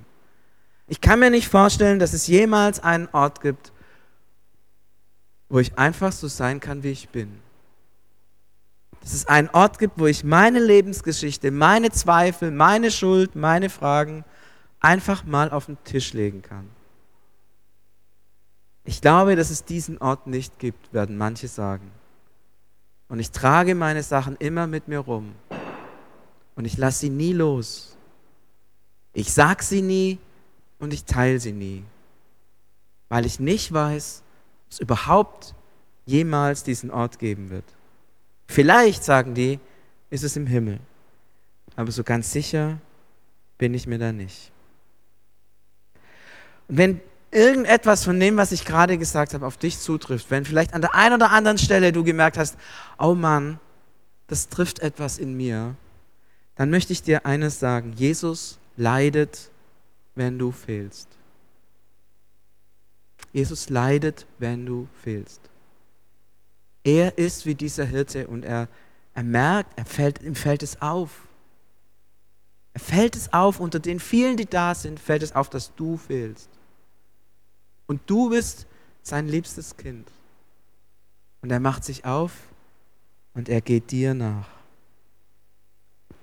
Ich 0.87 1.01
kann 1.01 1.21
mir 1.21 1.31
nicht 1.31 1.49
vorstellen, 1.49 1.99
dass 1.99 2.13
es 2.13 2.27
jemals 2.27 2.81
einen 2.81 3.09
Ort 3.13 3.41
gibt, 3.41 3.73
wo 5.49 5.61
ich 5.61 5.79
einfach 5.79 6.13
so 6.13 6.29
sein 6.29 6.61
kann, 6.61 6.83
wie 6.83 6.91
ich 6.91 7.09
bin. 7.09 7.41
Dass 9.01 9.15
es 9.15 9.27
einen 9.27 9.49
Ort 9.51 9.79
gibt, 9.79 9.99
wo 9.99 10.07
ich 10.07 10.25
meine 10.25 10.59
Lebensgeschichte, 10.59 11.51
meine 11.51 11.91
Zweifel, 11.91 12.51
meine 12.51 12.91
Schuld, 12.91 13.35
meine 13.35 13.71
Fragen 13.71 14.25
einfach 14.81 15.25
mal 15.25 15.51
auf 15.51 15.67
den 15.67 15.83
Tisch 15.85 16.13
legen 16.13 16.43
kann. 16.43 16.69
Ich 18.91 19.01
glaube, 19.01 19.37
dass 19.37 19.51
es 19.51 19.65
diesen 19.65 19.99
Ort 19.99 20.27
nicht 20.27 20.59
gibt, 20.59 20.93
werden 20.93 21.17
manche 21.17 21.47
sagen. 21.47 21.93
Und 23.09 23.21
ich 23.21 23.31
trage 23.31 23.77
meine 23.77 24.03
Sachen 24.03 24.35
immer 24.39 24.67
mit 24.67 24.89
mir 24.89 24.99
rum. 24.99 25.37
Und 26.57 26.65
ich 26.65 26.77
lasse 26.77 27.03
sie 27.03 27.09
nie 27.09 27.33
los. 27.33 27.97
Ich 29.13 29.33
sage 29.33 29.63
sie 29.63 29.81
nie 29.81 30.19
und 30.81 30.93
ich 30.93 31.05
teile 31.05 31.39
sie 31.39 31.53
nie. 31.53 31.85
Weil 33.09 33.27
ich 33.27 33.39
nicht 33.39 33.73
weiß, 33.73 34.25
ob 34.25 34.73
es 34.73 34.81
überhaupt 34.81 35.55
jemals 36.05 36.65
diesen 36.65 36.91
Ort 36.91 37.21
geben 37.21 37.49
wird. 37.51 37.77
Vielleicht, 38.49 39.05
sagen 39.05 39.35
die, 39.37 39.61
ist 40.11 40.25
es 40.25 40.35
im 40.35 40.49
Himmel. 40.49 40.81
Aber 41.77 41.93
so 41.93 42.03
ganz 42.03 42.33
sicher 42.33 42.81
bin 43.57 43.73
ich 43.73 43.87
mir 43.87 44.01
da 44.01 44.11
nicht. 44.11 44.51
Und 46.67 46.77
wenn 46.77 47.01
irgendetwas 47.31 48.05
von 48.05 48.19
dem, 48.19 48.37
was 48.37 48.53
ich 48.53 48.65
gerade 48.65 48.99
gesagt 48.99 49.35
habe, 49.35 49.47
auf 49.47 49.57
dich 49.57 49.79
zutrifft, 49.79 50.31
wenn 50.31 50.45
vielleicht 50.45 50.75
an 50.75 50.81
der 50.81 50.95
einen 50.95 51.15
oder 51.15 51.31
anderen 51.31 51.59
Stelle 51.59 51.93
du 51.93 52.05
gemerkt 52.05 52.39
hast, 52.39 52.57
oh 52.99 53.15
Mann, 53.15 53.61
das 54.27 54.49
trifft 54.49 54.81
etwas 54.81 55.19
in 55.19 55.37
mir, 55.37 55.77
dann 56.57 56.71
möchte 56.71 56.93
ich 56.93 57.03
dir 57.03 57.27
eines 57.27 57.59
sagen, 57.59 57.93
Jesus 57.97 58.59
leidet, 58.77 59.51
wenn 60.15 60.39
du 60.39 60.53
fehlst. 60.53 61.09
Jesus 63.33 63.71
leidet, 63.71 64.27
wenn 64.39 64.67
du 64.67 64.89
fehlst. 65.03 65.41
Er 66.83 67.19
ist 67.19 67.47
wie 67.47 67.55
dieser 67.55 67.85
Hirte 67.85 68.27
und 68.27 68.45
er, 68.45 68.69
er 69.15 69.23
merkt, 69.23 69.79
er 69.79 69.85
fällt, 69.85 70.23
ihm 70.23 70.35
fällt 70.35 70.63
es 70.63 70.81
auf. 70.83 71.11
Er 72.73 72.81
fällt 72.81 73.17
es 73.17 73.33
auf, 73.33 73.61
unter 73.61 73.79
den 73.79 74.01
vielen, 74.01 74.37
die 74.37 74.47
da 74.47 74.75
sind, 74.75 74.99
fällt 74.99 75.23
es 75.23 75.35
auf, 75.35 75.51
dass 75.51 75.75
du 75.75 75.97
fehlst. 75.97 76.49
Und 77.91 78.03
du 78.07 78.31
bist 78.31 78.69
sein 79.03 79.27
liebstes 79.27 79.77
Kind. 79.77 80.09
Und 81.43 81.51
er 81.51 81.59
macht 81.59 81.83
sich 81.83 82.05
auf 82.05 82.31
und 83.35 83.49
er 83.49 83.61
geht 83.61 83.91
dir 83.91 84.15
nach. 84.15 84.49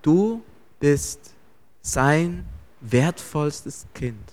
Du 0.02 0.42
bist 0.80 1.34
sein 1.82 2.46
wertvollstes 2.80 3.86
Kind. 3.94 4.32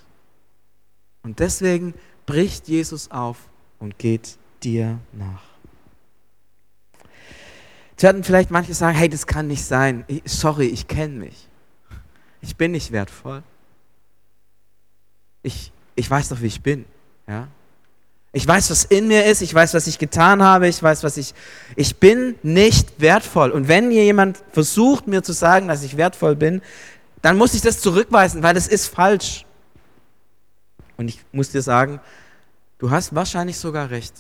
Und 1.24 1.40
deswegen 1.40 1.94
bricht 2.24 2.68
Jesus 2.68 3.10
auf 3.10 3.48
und 3.80 3.98
geht 3.98 4.38
dir 4.62 5.00
nach. 5.10 5.42
Jetzt 7.90 8.04
werden 8.04 8.22
vielleicht 8.22 8.52
manche 8.52 8.74
sagen, 8.74 8.96
hey, 8.96 9.08
das 9.08 9.26
kann 9.26 9.48
nicht 9.48 9.64
sein. 9.64 10.04
Sorry, 10.24 10.66
ich 10.66 10.86
kenne 10.86 11.18
mich. 11.18 11.48
Ich 12.42 12.54
bin 12.54 12.70
nicht 12.70 12.92
wertvoll. 12.92 13.42
Ich, 15.42 15.72
ich 15.96 16.08
weiß 16.08 16.28
doch, 16.28 16.40
wie 16.40 16.46
ich 16.46 16.62
bin. 16.62 16.84
Ja? 17.26 17.48
Ich 18.32 18.46
weiß, 18.48 18.70
was 18.70 18.84
in 18.84 19.06
mir 19.06 19.26
ist, 19.26 19.42
ich 19.42 19.54
weiß, 19.54 19.74
was 19.74 19.86
ich 19.86 19.98
getan 19.98 20.42
habe, 20.42 20.66
ich 20.66 20.82
weiß, 20.82 21.04
was 21.04 21.16
ich. 21.16 21.34
Ich 21.76 21.96
bin 21.96 22.34
nicht 22.42 23.00
wertvoll. 23.00 23.52
Und 23.52 23.68
wenn 23.68 23.86
mir 23.88 24.04
jemand 24.04 24.42
versucht, 24.50 25.06
mir 25.06 25.22
zu 25.22 25.32
sagen, 25.32 25.68
dass 25.68 25.84
ich 25.84 25.96
wertvoll 25.96 26.34
bin, 26.34 26.60
dann 27.22 27.38
muss 27.38 27.54
ich 27.54 27.60
das 27.60 27.80
zurückweisen, 27.80 28.42
weil 28.42 28.54
das 28.54 28.66
ist 28.66 28.88
falsch. 28.88 29.46
Und 30.96 31.06
ich 31.06 31.20
muss 31.30 31.50
dir 31.50 31.62
sagen, 31.62 32.00
du 32.78 32.90
hast 32.90 33.14
wahrscheinlich 33.14 33.56
sogar 33.56 33.90
recht. 33.90 34.14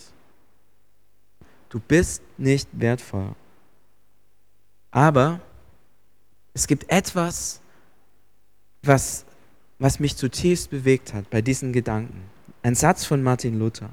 Du 1.68 1.80
bist 1.80 2.22
nicht 2.38 2.68
wertvoll. 2.72 3.34
Aber 4.92 5.40
es 6.52 6.68
gibt 6.68 6.88
etwas, 6.88 7.60
was, 8.84 9.24
was 9.80 9.98
mich 9.98 10.16
zutiefst 10.16 10.70
bewegt 10.70 11.12
hat 11.12 11.28
bei 11.30 11.42
diesen 11.42 11.72
Gedanken. 11.72 12.33
Ein 12.64 12.74
Satz 12.74 13.04
von 13.04 13.22
Martin 13.22 13.58
Luther. 13.58 13.90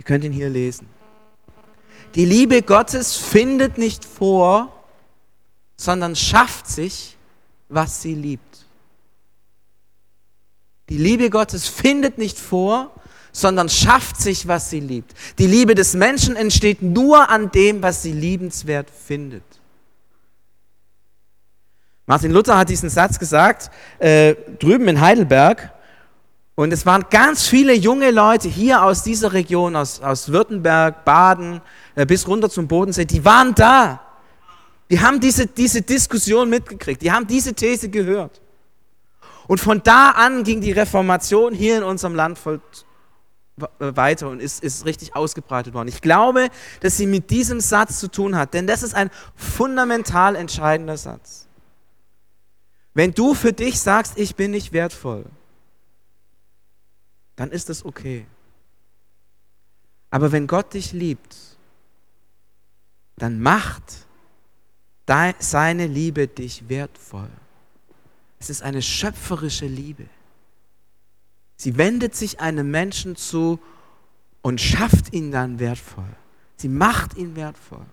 Ihr 0.00 0.04
könnt 0.04 0.24
ihn 0.24 0.32
hier 0.32 0.50
lesen. 0.50 0.88
Die 2.16 2.24
Liebe 2.24 2.62
Gottes 2.62 3.14
findet 3.14 3.78
nicht 3.78 4.04
vor, 4.04 4.72
sondern 5.76 6.16
schafft 6.16 6.66
sich, 6.66 7.16
was 7.68 8.02
sie 8.02 8.16
liebt. 8.16 8.66
Die 10.88 10.98
Liebe 10.98 11.30
Gottes 11.30 11.68
findet 11.68 12.18
nicht 12.18 12.36
vor, 12.36 12.90
sondern 13.30 13.68
schafft 13.68 14.16
sich, 14.16 14.48
was 14.48 14.70
sie 14.70 14.80
liebt. 14.80 15.14
Die 15.38 15.46
Liebe 15.46 15.76
des 15.76 15.94
Menschen 15.94 16.34
entsteht 16.34 16.82
nur 16.82 17.28
an 17.28 17.52
dem, 17.52 17.80
was 17.80 18.02
sie 18.02 18.12
liebenswert 18.12 18.90
findet. 18.90 19.44
Martin 22.06 22.32
Luther 22.32 22.58
hat 22.58 22.70
diesen 22.70 22.90
Satz 22.90 23.20
gesagt, 23.20 23.70
äh, 24.00 24.34
drüben 24.58 24.88
in 24.88 25.00
Heidelberg. 25.00 25.77
Und 26.58 26.72
es 26.72 26.84
waren 26.86 27.04
ganz 27.08 27.46
viele 27.46 27.72
junge 27.72 28.10
Leute 28.10 28.48
hier 28.48 28.82
aus 28.82 29.04
dieser 29.04 29.32
Region, 29.32 29.76
aus, 29.76 30.00
aus 30.00 30.32
Württemberg, 30.32 31.04
Baden, 31.04 31.60
äh, 31.94 32.04
bis 32.04 32.26
runter 32.26 32.50
zum 32.50 32.66
Bodensee, 32.66 33.04
die 33.04 33.24
waren 33.24 33.54
da. 33.54 34.00
Die 34.90 34.98
haben 34.98 35.20
diese, 35.20 35.46
diese 35.46 35.82
Diskussion 35.82 36.50
mitgekriegt, 36.50 37.00
die 37.00 37.12
haben 37.12 37.28
diese 37.28 37.54
These 37.54 37.90
gehört. 37.90 38.40
Und 39.46 39.60
von 39.60 39.84
da 39.84 40.10
an 40.10 40.42
ging 40.42 40.60
die 40.60 40.72
Reformation 40.72 41.54
hier 41.54 41.76
in 41.78 41.84
unserem 41.84 42.16
Land 42.16 42.40
voll 42.40 42.60
weiter 43.78 44.28
und 44.28 44.42
ist, 44.42 44.60
ist 44.60 44.84
richtig 44.84 45.14
ausgebreitet 45.14 45.74
worden. 45.74 45.86
Ich 45.86 46.00
glaube, 46.00 46.48
dass 46.80 46.96
sie 46.96 47.06
mit 47.06 47.30
diesem 47.30 47.60
Satz 47.60 48.00
zu 48.00 48.10
tun 48.10 48.36
hat, 48.36 48.52
denn 48.52 48.66
das 48.66 48.82
ist 48.82 48.96
ein 48.96 49.10
fundamental 49.36 50.34
entscheidender 50.34 50.96
Satz. 50.96 51.46
Wenn 52.94 53.12
du 53.12 53.34
für 53.34 53.52
dich 53.52 53.78
sagst, 53.78 54.14
ich 54.16 54.34
bin 54.34 54.50
nicht 54.50 54.72
wertvoll, 54.72 55.24
dann 57.38 57.52
ist 57.52 57.68
das 57.68 57.84
okay. 57.84 58.26
Aber 60.10 60.32
wenn 60.32 60.48
Gott 60.48 60.74
dich 60.74 60.92
liebt, 60.92 61.36
dann 63.16 63.40
macht 63.40 64.06
seine 65.38 65.86
Liebe 65.86 66.26
dich 66.26 66.68
wertvoll. 66.68 67.30
Es 68.40 68.50
ist 68.50 68.62
eine 68.62 68.82
schöpferische 68.82 69.66
Liebe. 69.66 70.06
Sie 71.56 71.78
wendet 71.78 72.16
sich 72.16 72.40
einem 72.40 72.72
Menschen 72.72 73.14
zu 73.14 73.60
und 74.42 74.60
schafft 74.60 75.12
ihn 75.12 75.30
dann 75.30 75.60
wertvoll. 75.60 76.10
Sie 76.56 76.68
macht 76.68 77.16
ihn 77.16 77.36
wertvoll. 77.36 77.86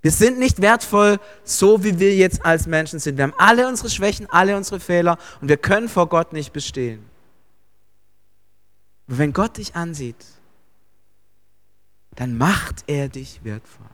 Wir 0.00 0.10
sind 0.10 0.38
nicht 0.38 0.62
wertvoll, 0.62 1.20
so 1.44 1.84
wie 1.84 1.98
wir 1.98 2.16
jetzt 2.16 2.46
als 2.46 2.66
Menschen 2.66 2.98
sind. 2.98 3.18
Wir 3.18 3.24
haben 3.24 3.34
alle 3.36 3.68
unsere 3.68 3.90
Schwächen, 3.90 4.26
alle 4.30 4.56
unsere 4.56 4.80
Fehler 4.80 5.18
und 5.42 5.48
wir 5.48 5.58
können 5.58 5.90
vor 5.90 6.08
Gott 6.08 6.32
nicht 6.32 6.54
bestehen. 6.54 7.09
Aber 9.10 9.18
wenn 9.18 9.32
Gott 9.32 9.56
dich 9.56 9.74
ansieht, 9.74 10.24
dann 12.14 12.38
macht 12.38 12.84
er 12.86 13.08
dich 13.08 13.40
wertvoll. 13.42 13.88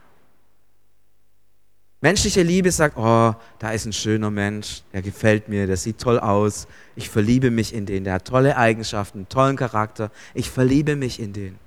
Menschliche 2.01 2.43
Liebe 2.43 2.71
sagt, 2.71 2.97
oh, 2.97 3.33
da 3.57 3.71
ist 3.71 3.87
ein 3.87 3.93
schöner 3.93 4.29
Mensch, 4.29 4.83
der 4.93 5.01
gefällt 5.01 5.49
mir, 5.49 5.65
der 5.65 5.75
sieht 5.75 5.97
toll 5.97 6.19
aus, 6.19 6.67
ich 6.95 7.09
verliebe 7.09 7.49
mich 7.49 7.73
in 7.73 7.87
den, 7.87 8.03
der 8.03 8.13
hat 8.13 8.27
tolle 8.27 8.57
Eigenschaften, 8.57 9.27
tollen 9.27 9.55
Charakter, 9.55 10.11
ich 10.35 10.51
verliebe 10.51 10.95
mich 10.95 11.19
in 11.19 11.33
den. 11.33 11.57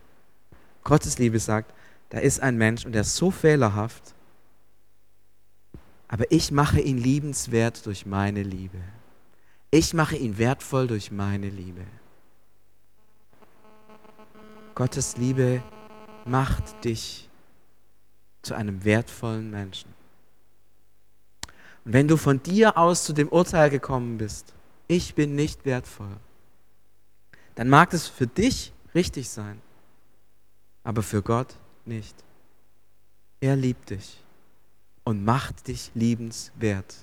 Gottes 0.85 1.19
Liebe 1.19 1.41
sagt, 1.41 1.75
da 2.11 2.19
ist 2.19 2.39
ein 2.41 2.57
Mensch 2.57 2.87
und 2.87 2.93
der 2.93 3.01
ist 3.01 3.17
so 3.17 3.33
fehlerhaft, 3.33 4.15
aber 6.07 6.31
ich 6.31 6.53
mache 6.53 6.81
ihn 6.81 6.99
liebenswert 6.99 7.85
durch 7.85 8.07
meine 8.07 8.45
Liebe. 8.45 8.79
Ich 9.73 9.93
mache 9.93 10.15
ihn 10.15 10.39
wertvoll 10.39 10.87
durch 10.87 11.11
meine 11.11 11.49
Liebe. 11.49 11.83
Gottes 14.81 15.19
Liebe 15.19 15.63
macht 16.25 16.87
dich 16.87 17.29
zu 18.41 18.55
einem 18.55 18.83
wertvollen 18.83 19.51
Menschen. 19.51 19.93
Und 21.85 21.93
wenn 21.93 22.09
du 22.09 22.17
von 22.17 22.43
dir 22.43 22.79
aus 22.79 23.05
zu 23.05 23.13
dem 23.13 23.29
Urteil 23.29 23.69
gekommen 23.69 24.17
bist, 24.17 24.55
ich 24.89 25.15
bin 25.15 25.35
nicht 25.35 25.67
wertvoll, 25.67 26.17
dann 27.57 27.69
mag 27.69 27.93
es 27.93 28.09
für 28.09 28.27
dich 28.27 28.73
richtig 28.95 29.29
sein, 29.29 29.61
aber 30.83 31.03
für 31.03 31.21
Gott 31.21 31.59
nicht. 31.85 32.17
Er 33.39 33.57
liebt 33.57 33.91
dich 33.91 34.25
und 35.05 35.23
macht 35.27 35.69
dich 35.69 35.91
liebenswert. 35.93 36.97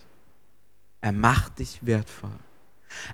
Er 1.02 1.12
macht 1.12 1.60
dich 1.60 1.86
wertvoll. 1.86 2.40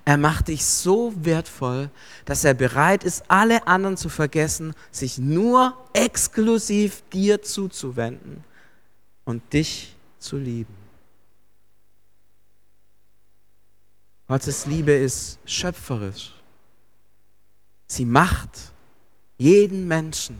Er 0.04 0.16
macht 0.16 0.48
dich 0.48 0.64
so 0.64 1.12
wertvoll, 1.16 1.90
dass 2.24 2.44
er 2.44 2.54
bereit 2.54 3.04
ist, 3.04 3.24
alle 3.28 3.66
anderen 3.66 3.96
zu 3.96 4.08
vergessen, 4.08 4.74
sich 4.90 5.18
nur 5.18 5.76
exklusiv 5.92 7.02
dir 7.12 7.42
zuzuwenden 7.42 8.44
und 9.24 9.52
dich 9.52 9.96
zu 10.18 10.36
lieben. 10.36 10.74
Gottes 14.26 14.66
Liebe 14.66 14.92
ist 14.92 15.38
schöpferisch. 15.44 16.32
Sie 17.86 18.06
macht 18.06 18.72
jeden 19.36 19.86
Menschen 19.86 20.38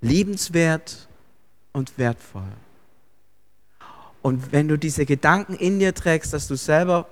liebenswert 0.00 1.08
und 1.72 1.96
wertvoll. 1.98 2.52
Und 4.22 4.52
wenn 4.52 4.68
du 4.68 4.76
diese 4.76 5.06
Gedanken 5.06 5.54
in 5.54 5.78
dir 5.78 5.94
trägst, 5.94 6.32
dass 6.32 6.46
du 6.46 6.56
selber 6.56 7.08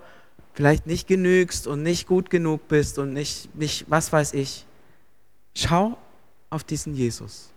vielleicht 0.55 0.87
nicht 0.87 1.07
genügst 1.07 1.67
und 1.67 1.83
nicht 1.83 2.07
gut 2.07 2.31
genug 2.31 2.69
bist 2.69 2.99
und 2.99 3.13
nicht, 3.13 3.55
nicht 3.55 3.85
was 3.89 4.13
weiß 4.13 4.35
ich, 4.35 4.67
schau 5.55 5.97
auf 6.51 6.65
diesen 6.65 6.95
Jesus. 6.95 7.51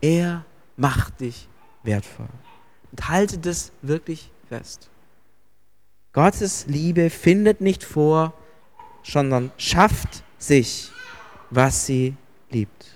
Er 0.00 0.44
macht 0.76 1.20
dich 1.20 1.48
wertvoll. 1.82 2.28
Und 2.90 3.08
halte 3.08 3.38
das 3.38 3.72
wirklich 3.82 4.30
fest. 4.48 4.88
Gottes 6.12 6.66
Liebe 6.66 7.10
findet 7.10 7.60
nicht 7.60 7.84
vor, 7.84 8.32
sondern 9.02 9.50
schafft 9.56 10.24
sich, 10.38 10.90
was 11.50 11.86
sie 11.86 12.16
liebt. 12.50 12.86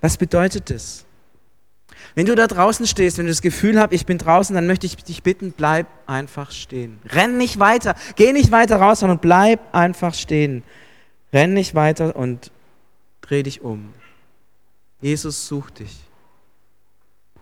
Was 0.00 0.16
bedeutet 0.16 0.70
das? 0.70 1.04
Wenn 2.14 2.26
du 2.26 2.34
da 2.34 2.46
draußen 2.46 2.86
stehst, 2.86 3.18
wenn 3.18 3.26
du 3.26 3.32
das 3.32 3.42
Gefühl 3.42 3.80
hast, 3.80 3.92
ich 3.92 4.06
bin 4.06 4.18
draußen, 4.18 4.54
dann 4.54 4.66
möchte 4.66 4.86
ich 4.86 4.96
dich 4.96 5.22
bitten, 5.22 5.52
bleib 5.52 5.86
einfach 6.06 6.50
stehen. 6.50 6.98
Renn 7.06 7.36
nicht 7.38 7.58
weiter, 7.58 7.94
geh 8.16 8.32
nicht 8.32 8.50
weiter 8.50 8.76
raus, 8.76 9.00
sondern 9.00 9.18
bleib 9.18 9.74
einfach 9.74 10.14
stehen. 10.14 10.62
Renn 11.32 11.54
nicht 11.54 11.74
weiter 11.74 12.16
und 12.16 12.50
dreh 13.20 13.42
dich 13.42 13.60
um. 13.62 13.94
Jesus 15.00 15.46
sucht 15.46 15.78
dich. 15.78 15.96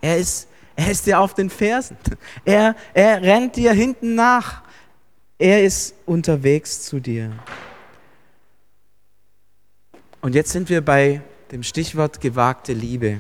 Er 0.01 0.19
ist, 0.19 0.49
er 0.77 0.91
ist 0.91 1.07
dir 1.07 1.21
auf 1.21 1.35
den 1.35 1.51
Fersen. 1.51 1.97
Er, 2.45 2.77
er 2.95 3.23
rennt 3.23 3.57
dir 3.57 3.73
hinten 3.73 4.15
nach. 4.15 4.63
Er 5.39 5.65
ist 5.65 5.95
unterwegs 6.07 6.83
zu 6.83 7.01
dir. 7.01 7.33
Und 10.21 10.35
jetzt 10.35 10.51
sind 10.51 10.69
wir 10.69 10.85
bei 10.85 11.23
dem 11.51 11.63
Stichwort 11.63 12.21
gewagte 12.21 12.73
Liebe. 12.73 13.19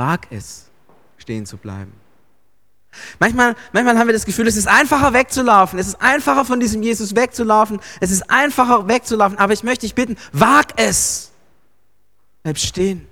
Wag 0.00 0.28
es, 0.30 0.70
stehen 1.18 1.44
zu 1.44 1.58
bleiben. 1.58 1.92
Manchmal, 3.18 3.54
manchmal 3.74 3.98
haben 3.98 4.08
wir 4.08 4.14
das 4.14 4.24
Gefühl, 4.24 4.48
es 4.48 4.56
ist 4.56 4.66
einfacher 4.66 5.12
wegzulaufen. 5.12 5.78
Es 5.78 5.88
ist 5.88 6.00
einfacher 6.00 6.46
von 6.46 6.58
diesem 6.58 6.82
Jesus 6.82 7.14
wegzulaufen. 7.14 7.80
Es 8.00 8.10
ist 8.10 8.30
einfacher 8.30 8.88
wegzulaufen. 8.88 9.36
Aber 9.36 9.52
ich 9.52 9.62
möchte 9.62 9.82
dich 9.82 9.94
bitten, 9.94 10.16
wag 10.32 10.68
es. 10.76 11.32
Bleib 12.42 12.56
stehen 12.56 13.06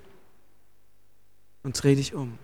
und 1.62 1.81
dreh 1.81 1.94
dich 1.94 2.14
um. 2.14 2.38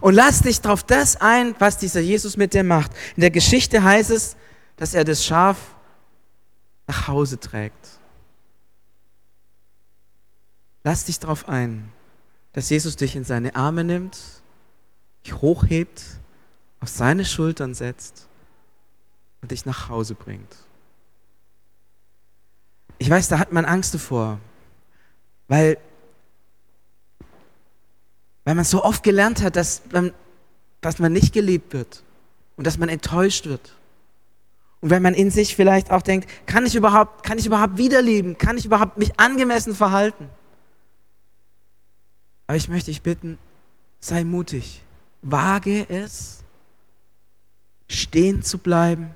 Und 0.00 0.14
lass 0.14 0.42
dich 0.42 0.60
drauf 0.60 0.84
das 0.84 1.16
ein, 1.16 1.56
was 1.58 1.78
dieser 1.78 2.00
Jesus 2.00 2.36
mit 2.36 2.54
dir 2.54 2.62
macht. 2.62 2.92
In 3.16 3.22
der 3.22 3.32
Geschichte 3.32 3.82
heißt 3.82 4.10
es, 4.10 4.36
dass 4.76 4.94
er 4.94 5.02
das 5.02 5.24
Schaf 5.24 5.56
nach 6.86 7.08
Hause 7.08 7.40
trägt. 7.40 7.88
Lass 10.84 11.06
dich 11.06 11.18
drauf 11.18 11.48
ein, 11.48 11.92
dass 12.52 12.68
Jesus 12.68 12.96
dich 12.96 13.16
in 13.16 13.24
seine 13.24 13.54
Arme 13.56 13.84
nimmt 13.84 14.18
dich 15.24 15.34
hochhebt, 15.34 16.02
auf 16.80 16.88
seine 16.88 17.24
Schultern 17.24 17.74
setzt 17.74 18.26
und 19.40 19.50
dich 19.50 19.66
nach 19.66 19.88
Hause 19.88 20.14
bringt. 20.14 20.56
Ich 22.98 23.08
weiß, 23.08 23.28
da 23.28 23.38
hat 23.38 23.52
man 23.52 23.64
Angst 23.64 23.94
davor, 23.94 24.38
weil, 25.48 25.78
weil 28.44 28.54
man 28.54 28.64
so 28.64 28.84
oft 28.84 29.02
gelernt 29.02 29.42
hat, 29.42 29.56
dass 29.56 29.82
man, 29.90 30.12
dass 30.80 30.98
man 30.98 31.12
nicht 31.12 31.32
geliebt 31.32 31.72
wird 31.72 32.02
und 32.56 32.66
dass 32.66 32.78
man 32.78 32.88
enttäuscht 32.88 33.46
wird. 33.46 33.76
Und 34.80 34.90
wenn 34.90 35.02
man 35.02 35.14
in 35.14 35.30
sich 35.30 35.54
vielleicht 35.54 35.92
auch 35.92 36.02
denkt, 36.02 36.28
kann 36.46 36.66
ich 36.66 36.74
überhaupt, 36.74 37.22
kann 37.24 37.38
ich 37.38 37.46
überhaupt 37.46 37.78
wiederlieben? 37.78 38.38
Kann 38.38 38.58
ich 38.58 38.64
überhaupt 38.64 38.98
mich 38.98 39.18
angemessen 39.18 39.76
verhalten? 39.76 40.28
Aber 42.52 42.58
ich 42.58 42.68
möchte 42.68 42.90
dich 42.90 43.00
bitten, 43.00 43.38
sei 43.98 44.24
mutig. 44.24 44.82
Wage 45.22 45.88
es, 45.88 46.44
stehen 47.88 48.42
zu 48.42 48.58
bleiben, 48.58 49.14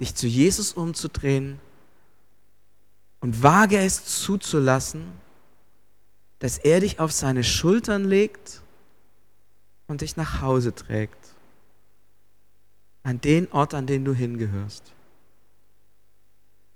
dich 0.00 0.14
zu 0.14 0.26
Jesus 0.26 0.72
umzudrehen 0.72 1.60
und 3.20 3.42
wage 3.42 3.76
es 3.76 4.06
zuzulassen, 4.06 5.12
dass 6.38 6.56
er 6.56 6.80
dich 6.80 7.00
auf 7.00 7.12
seine 7.12 7.44
Schultern 7.44 8.04
legt 8.04 8.62
und 9.86 10.00
dich 10.00 10.16
nach 10.16 10.40
Hause 10.40 10.74
trägt. 10.74 11.34
An 13.02 13.20
den 13.20 13.52
Ort, 13.52 13.74
an 13.74 13.86
den 13.86 14.06
du 14.06 14.14
hingehörst. 14.14 14.90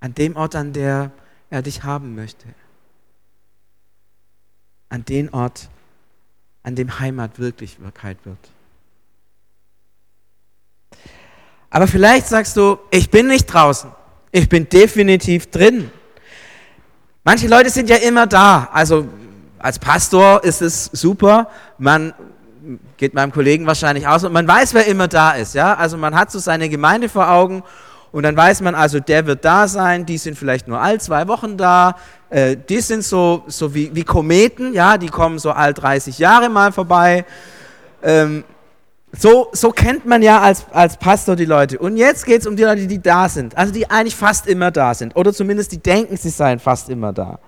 An 0.01 0.15
dem 0.15 0.37
Ort, 0.37 0.55
an 0.55 0.75
der 0.75 1.13
er 1.49 1.63
dich 1.63 1.83
haben 1.83 2.15
möchte. 2.15 2.47
An 4.91 5.07
den 5.07 5.31
Ort, 5.33 5.71
an 6.63 6.75
dem 6.75 6.99
Heimat 6.99 7.39
wirklich 7.39 7.81
Wirklichkeit 7.81 8.19
wird. 8.25 8.39
Aber 11.71 11.87
vielleicht 11.87 12.27
sagst 12.27 12.57
du, 12.57 12.79
ich 12.91 13.11
bin 13.11 13.27
nicht 13.29 13.47
draußen, 13.47 13.91
ich 14.33 14.49
bin 14.49 14.69
definitiv 14.69 15.51
drin. 15.51 15.91
Manche 17.25 17.47
Leute 17.47 17.71
sind 17.71 17.91
ja 17.91 17.97
immer 17.97 18.27
da. 18.27 18.69
Also 18.73 19.07
als 19.59 19.79
Pastor 19.79 20.43
ist 20.45 20.63
es 20.63 20.87
super, 20.87 21.51
man 21.79 22.15
geht 22.97 23.15
meinem 23.15 23.33
Kollegen 23.33 23.67
wahrscheinlich 23.67 24.07
aus 24.07 24.25
und 24.25 24.33
man 24.33 24.47
weiß, 24.47 24.75
wer 24.75 24.87
immer 24.87 25.09
da 25.09 25.33
ist. 25.33 25.55
Ja? 25.55 25.75
Also 25.75 25.97
man 25.97 26.15
hat 26.15 26.31
so 26.31 26.39
seine 26.39 26.69
Gemeinde 26.69 27.09
vor 27.09 27.31
Augen 27.31 27.63
und 28.11 28.23
dann 28.23 28.37
weiß 28.37 28.63
man 28.63 28.75
also, 28.75 29.01
der 29.01 29.27
wird 29.27 29.45
da 29.45 29.69
sein, 29.69 30.07
die 30.07 30.19
sind 30.19 30.39
vielleicht 30.39 30.67
nur 30.67 30.81
all 30.81 31.01
zwei 31.01 31.29
Wochen 31.29 31.57
da, 31.57 31.97
äh, 32.31 32.57
die 32.57 32.81
sind 32.81 33.05
so, 33.05 33.45
so 33.47 33.75
wie, 33.75 33.95
wie 33.95 34.05
Kometen, 34.05 34.73
ja, 34.73 34.99
die 34.99 35.09
kommen 35.09 35.39
so 35.39 35.51
all 35.51 35.75
30 35.75 36.19
Jahre 36.19 36.49
mal 36.49 36.73
vorbei. 36.73 37.25
Ähm, 38.03 38.45
so, 39.13 39.49
so 39.53 39.71
kennt 39.71 40.07
man 40.07 40.23
ja 40.23 40.41
als, 40.41 40.67
als 40.71 40.97
Pastor 40.97 41.35
die 41.35 41.47
Leute. 41.47 41.79
Und 41.79 41.97
jetzt 41.97 42.27
geht 42.27 42.43
es 42.43 42.47
um 42.47 42.57
die 42.57 42.63
Leute, 42.63 42.87
die 42.87 43.01
da 43.01 43.29
sind, 43.29 43.57
also 43.57 43.73
die 43.73 43.91
eigentlich 43.91 44.17
fast 44.17 44.47
immer 44.47 44.71
da 44.71 44.95
sind 44.95 45.17
oder 45.17 45.33
zumindest 45.33 45.73
die 45.73 45.79
denken, 45.79 46.17
sie 46.17 46.31
seien 46.31 46.59
fast 46.59 46.89
immer 46.91 47.13
da. 47.13 47.39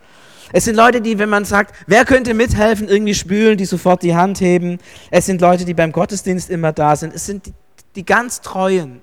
Es 0.52 0.64
sind 0.64 0.74
Leute, 0.74 1.00
die, 1.00 1.18
wenn 1.18 1.28
man 1.28 1.44
sagt, 1.44 1.74
wer 1.86 2.04
könnte 2.04 2.34
mithelfen, 2.34 2.88
irgendwie 2.88 3.14
spülen, 3.14 3.56
die 3.56 3.66
sofort 3.66 4.02
die 4.02 4.16
Hand 4.16 4.40
heben. 4.40 4.78
Es 5.10 5.26
sind 5.26 5.40
Leute, 5.40 5.64
die 5.64 5.74
beim 5.74 5.92
Gottesdienst 5.92 6.50
immer 6.50 6.72
da 6.72 6.96
sind. 6.96 7.14
Es 7.14 7.26
sind 7.26 7.46
die, 7.46 7.52
die 7.94 8.04
ganz 8.04 8.40
Treuen 8.40 9.00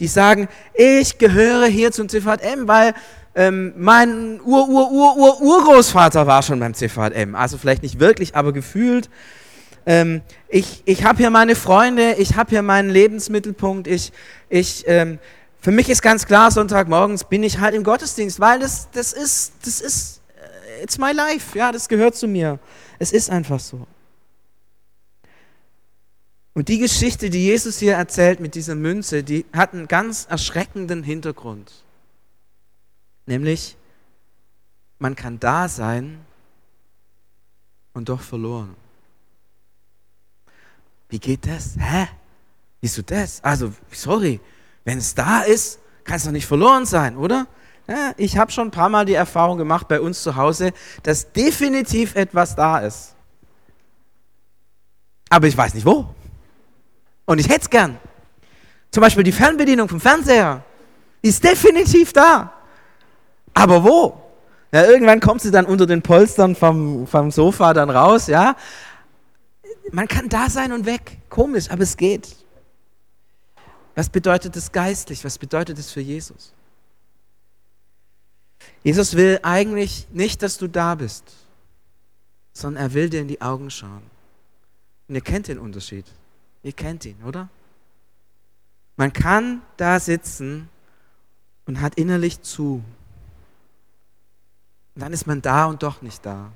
die 0.00 0.08
sagen, 0.08 0.48
ich 0.74 1.18
gehöre 1.18 1.66
hier 1.66 1.92
zum 1.92 2.08
CVM, 2.08 2.66
weil 2.66 2.94
ähm, 3.34 3.72
mein 3.76 4.40
Ur-Ur-Ur-Ur-Urgroßvater 4.40 6.26
war 6.26 6.42
schon 6.42 6.58
beim 6.58 6.74
CVM. 6.74 7.36
Also 7.36 7.58
vielleicht 7.58 7.82
nicht 7.82 8.00
wirklich, 8.00 8.34
aber 8.34 8.52
gefühlt. 8.52 9.08
Ähm, 9.86 10.22
ich 10.48 10.82
ich 10.84 11.04
habe 11.04 11.18
hier 11.18 11.30
meine 11.30 11.54
Freunde, 11.54 12.14
ich 12.18 12.34
habe 12.36 12.50
hier 12.50 12.62
meinen 12.62 12.90
Lebensmittelpunkt. 12.90 13.86
Ich, 13.86 14.12
ich, 14.48 14.84
ähm, 14.88 15.18
für 15.60 15.70
mich 15.70 15.88
ist 15.88 16.02
ganz 16.02 16.26
klar, 16.26 16.50
Sonntagmorgens 16.50 17.24
bin 17.24 17.42
ich 17.42 17.60
halt 17.60 17.74
im 17.74 17.84
Gottesdienst, 17.84 18.40
weil 18.40 18.58
das, 18.58 18.88
das 18.92 19.12
ist, 19.12 19.52
das 19.64 19.80
ist, 19.80 20.22
äh, 20.36 20.82
it's 20.82 20.98
my 20.98 21.12
life, 21.12 21.56
ja, 21.56 21.70
das 21.70 21.88
gehört 21.88 22.16
zu 22.16 22.26
mir. 22.26 22.58
Es 22.98 23.12
ist 23.12 23.30
einfach 23.30 23.60
so. 23.60 23.86
Und 26.52 26.68
die 26.68 26.78
Geschichte, 26.78 27.30
die 27.30 27.44
Jesus 27.44 27.78
hier 27.78 27.94
erzählt 27.94 28.40
mit 28.40 28.54
dieser 28.54 28.74
Münze, 28.74 29.22
die 29.22 29.46
hat 29.52 29.72
einen 29.72 29.86
ganz 29.86 30.26
erschreckenden 30.28 31.02
Hintergrund. 31.02 31.72
Nämlich, 33.26 33.76
man 34.98 35.14
kann 35.14 35.38
da 35.38 35.68
sein 35.68 36.20
und 37.92 38.08
doch 38.08 38.20
verloren. 38.20 38.74
Wie 41.08 41.18
geht 41.18 41.46
das? 41.46 41.76
Hä? 41.78 42.08
Wieso 42.80 43.02
das? 43.02 43.42
Also, 43.44 43.72
sorry, 43.92 44.40
wenn 44.84 44.98
es 44.98 45.14
da 45.14 45.42
ist, 45.42 45.78
kann 46.04 46.16
es 46.16 46.24
doch 46.24 46.32
nicht 46.32 46.46
verloren 46.46 46.86
sein, 46.86 47.16
oder? 47.16 47.46
Ja, 47.86 48.12
ich 48.16 48.36
habe 48.36 48.52
schon 48.52 48.68
ein 48.68 48.72
paar 48.72 48.88
Mal 48.88 49.04
die 49.04 49.14
Erfahrung 49.14 49.58
gemacht 49.58 49.88
bei 49.88 50.00
uns 50.00 50.22
zu 50.22 50.36
Hause, 50.36 50.72
dass 51.02 51.32
definitiv 51.32 52.14
etwas 52.14 52.54
da 52.54 52.78
ist. 52.78 53.14
Aber 55.28 55.46
ich 55.46 55.56
weiß 55.56 55.74
nicht 55.74 55.86
wo. 55.86 56.14
Und 57.30 57.38
ich 57.38 57.48
hätte 57.48 57.60
es 57.60 57.70
gern. 57.70 57.96
Zum 58.90 59.02
Beispiel 59.02 59.22
die 59.22 59.30
Fernbedienung 59.30 59.88
vom 59.88 60.00
Fernseher. 60.00 60.64
Die 61.22 61.28
ist 61.28 61.44
definitiv 61.44 62.12
da. 62.12 62.52
Aber 63.54 63.84
wo? 63.84 64.20
Ja, 64.72 64.84
irgendwann 64.86 65.20
kommt 65.20 65.40
sie 65.40 65.52
dann 65.52 65.64
unter 65.64 65.86
den 65.86 66.02
Polstern 66.02 66.56
vom, 66.56 67.06
vom 67.06 67.30
Sofa 67.30 67.72
dann 67.72 67.88
raus, 67.88 68.26
ja. 68.26 68.56
Man 69.92 70.08
kann 70.08 70.28
da 70.28 70.50
sein 70.50 70.72
und 70.72 70.86
weg. 70.86 71.18
Komisch, 71.28 71.70
aber 71.70 71.84
es 71.84 71.96
geht. 71.96 72.34
Was 73.94 74.08
bedeutet 74.08 74.56
das 74.56 74.72
geistlich? 74.72 75.24
Was 75.24 75.38
bedeutet 75.38 75.78
das 75.78 75.92
für 75.92 76.00
Jesus? 76.00 76.52
Jesus 78.82 79.14
will 79.14 79.38
eigentlich 79.44 80.08
nicht, 80.10 80.42
dass 80.42 80.58
du 80.58 80.66
da 80.66 80.96
bist, 80.96 81.22
sondern 82.52 82.82
er 82.82 82.92
will 82.92 83.08
dir 83.08 83.20
in 83.20 83.28
die 83.28 83.40
Augen 83.40 83.70
schauen. 83.70 84.02
Und 85.06 85.14
ihr 85.14 85.20
kennt 85.20 85.46
den 85.46 85.60
Unterschied. 85.60 86.06
Ihr 86.62 86.72
kennt 86.72 87.04
ihn, 87.04 87.22
oder? 87.24 87.48
Man 88.96 89.12
kann 89.12 89.62
da 89.76 89.98
sitzen 89.98 90.68
und 91.64 91.80
hat 91.80 91.94
innerlich 91.94 92.42
zu. 92.42 92.84
Und 94.94 95.02
dann 95.02 95.12
ist 95.12 95.26
man 95.26 95.40
da 95.40 95.66
und 95.66 95.82
doch 95.82 96.02
nicht 96.02 96.26
da. 96.26 96.52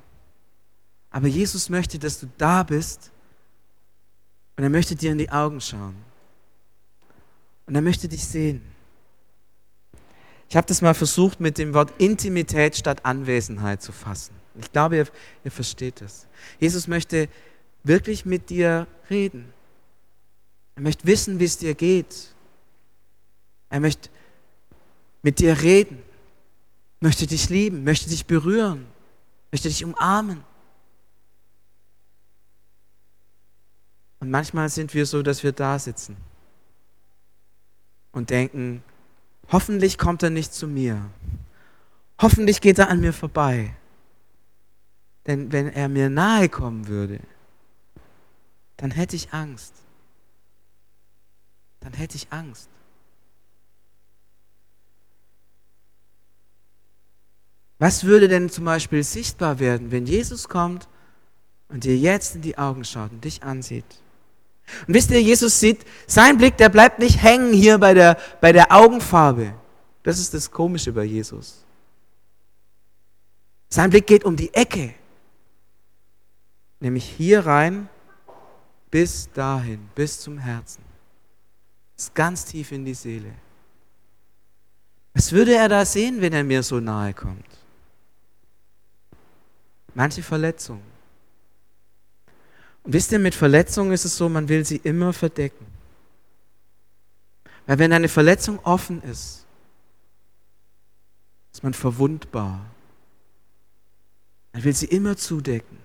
Aber 1.10 1.28
Jesus 1.28 1.70
möchte, 1.70 1.98
dass 1.98 2.20
du 2.20 2.28
da 2.36 2.64
bist 2.64 3.12
und 4.56 4.64
er 4.64 4.70
möchte 4.70 4.94
dir 4.94 5.12
in 5.12 5.18
die 5.18 5.30
Augen 5.30 5.60
schauen. 5.60 5.96
Und 7.66 7.74
er 7.74 7.82
möchte 7.82 8.08
dich 8.08 8.26
sehen. 8.26 8.60
Ich 10.50 10.56
habe 10.56 10.66
das 10.66 10.82
mal 10.82 10.94
versucht 10.94 11.40
mit 11.40 11.56
dem 11.56 11.72
Wort 11.72 11.92
Intimität 11.98 12.76
statt 12.76 13.04
Anwesenheit 13.04 13.80
zu 13.80 13.92
fassen. 13.92 14.34
Ich 14.56 14.70
glaube, 14.70 14.96
ihr, 14.96 15.06
ihr 15.44 15.50
versteht 15.50 16.02
es. 16.02 16.26
Jesus 16.60 16.88
möchte 16.88 17.28
wirklich 17.84 18.26
mit 18.26 18.50
dir 18.50 18.86
reden. 19.08 19.53
Er 20.76 20.82
möchte 20.82 21.06
wissen, 21.06 21.38
wie 21.38 21.44
es 21.44 21.58
dir 21.58 21.74
geht. 21.74 22.34
Er 23.70 23.80
möchte 23.80 24.08
mit 25.22 25.38
dir 25.38 25.60
reden, 25.62 26.02
möchte 27.00 27.26
dich 27.26 27.48
lieben, 27.48 27.84
möchte 27.84 28.08
dich 28.08 28.26
berühren, 28.26 28.86
möchte 29.50 29.68
dich 29.68 29.84
umarmen. 29.84 30.44
Und 34.20 34.30
manchmal 34.30 34.68
sind 34.68 34.94
wir 34.94 35.06
so, 35.06 35.22
dass 35.22 35.42
wir 35.42 35.52
da 35.52 35.78
sitzen 35.78 36.16
und 38.12 38.30
denken, 38.30 38.82
hoffentlich 39.50 39.98
kommt 39.98 40.22
er 40.22 40.30
nicht 40.30 40.54
zu 40.54 40.66
mir. 40.66 41.10
Hoffentlich 42.20 42.60
geht 42.60 42.78
er 42.78 42.88
an 42.88 43.00
mir 43.00 43.12
vorbei. 43.12 43.74
Denn 45.26 45.52
wenn 45.52 45.68
er 45.68 45.88
mir 45.88 46.10
nahe 46.10 46.48
kommen 46.48 46.86
würde, 46.86 47.20
dann 48.76 48.90
hätte 48.90 49.16
ich 49.16 49.32
Angst 49.32 49.83
dann 51.84 51.92
hätte 51.92 52.16
ich 52.16 52.26
Angst. 52.30 52.68
Was 57.78 58.04
würde 58.04 58.28
denn 58.28 58.48
zum 58.48 58.64
Beispiel 58.64 59.04
sichtbar 59.04 59.58
werden, 59.58 59.90
wenn 59.90 60.06
Jesus 60.06 60.48
kommt 60.48 60.88
und 61.68 61.84
dir 61.84 61.96
jetzt 61.96 62.34
in 62.34 62.40
die 62.40 62.56
Augen 62.56 62.84
schaut 62.84 63.12
und 63.12 63.24
dich 63.24 63.42
ansieht? 63.42 63.84
Und 64.86 64.94
wisst 64.94 65.10
ihr, 65.10 65.20
Jesus 65.20 65.60
sieht, 65.60 65.84
sein 66.06 66.38
Blick, 66.38 66.56
der 66.56 66.70
bleibt 66.70 66.98
nicht 66.98 67.22
hängen 67.22 67.52
hier 67.52 67.76
bei 67.78 67.92
der, 67.92 68.16
bei 68.40 68.52
der 68.52 68.72
Augenfarbe. 68.72 69.52
Das 70.02 70.18
ist 70.18 70.32
das 70.32 70.50
Komische 70.50 70.92
bei 70.92 71.04
Jesus. 71.04 71.64
Sein 73.68 73.90
Blick 73.90 74.06
geht 74.06 74.24
um 74.24 74.36
die 74.36 74.54
Ecke, 74.54 74.94
nämlich 76.80 77.04
hier 77.04 77.44
rein 77.44 77.88
bis 78.90 79.28
dahin, 79.32 79.90
bis 79.94 80.20
zum 80.20 80.38
Herzen. 80.38 80.83
Ist 81.96 82.14
ganz 82.14 82.44
tief 82.44 82.72
in 82.72 82.84
die 82.84 82.94
Seele. 82.94 83.32
Was 85.12 85.30
würde 85.30 85.54
er 85.54 85.68
da 85.68 85.84
sehen, 85.84 86.20
wenn 86.20 86.32
er 86.32 86.42
mir 86.42 86.62
so 86.62 86.80
nahe 86.80 87.14
kommt? 87.14 87.46
Manche 89.94 90.22
Verletzungen. 90.22 90.82
Und 92.82 92.92
wisst 92.92 93.12
ihr, 93.12 93.18
mit 93.18 93.34
Verletzungen 93.34 93.92
ist 93.92 94.04
es 94.04 94.16
so, 94.16 94.28
man 94.28 94.48
will 94.48 94.64
sie 94.64 94.76
immer 94.76 95.12
verdecken. 95.12 95.66
Weil 97.66 97.78
wenn 97.78 97.92
eine 97.92 98.08
Verletzung 98.08 98.58
offen 98.64 99.02
ist, 99.02 99.46
ist 101.52 101.62
man 101.62 101.72
verwundbar. 101.72 102.60
Man 104.52 104.64
will 104.64 104.74
sie 104.74 104.86
immer 104.86 105.16
zudecken. 105.16 105.78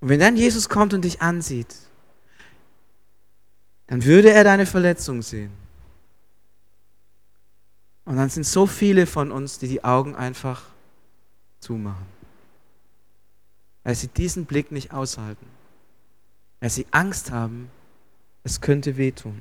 Und 0.00 0.08
wenn 0.08 0.20
dann 0.20 0.36
Jesus 0.36 0.68
kommt 0.68 0.94
und 0.94 1.04
dich 1.04 1.20
ansieht, 1.20 1.74
dann 3.88 4.04
würde 4.04 4.30
er 4.30 4.44
deine 4.44 4.66
Verletzung 4.66 5.22
sehen. 5.22 5.50
Und 8.04 8.16
dann 8.16 8.30
sind 8.30 8.46
so 8.46 8.66
viele 8.66 9.06
von 9.06 9.32
uns, 9.32 9.58
die 9.58 9.68
die 9.68 9.84
Augen 9.84 10.14
einfach 10.14 10.62
zumachen 11.60 12.18
weil 13.88 13.94
sie 13.94 14.08
diesen 14.08 14.44
Blick 14.44 14.70
nicht 14.70 14.92
aushalten, 14.92 15.46
weil 16.60 16.68
sie 16.68 16.86
Angst 16.90 17.30
haben, 17.30 17.70
es 18.44 18.60
könnte 18.60 18.98
wehtun. 18.98 19.40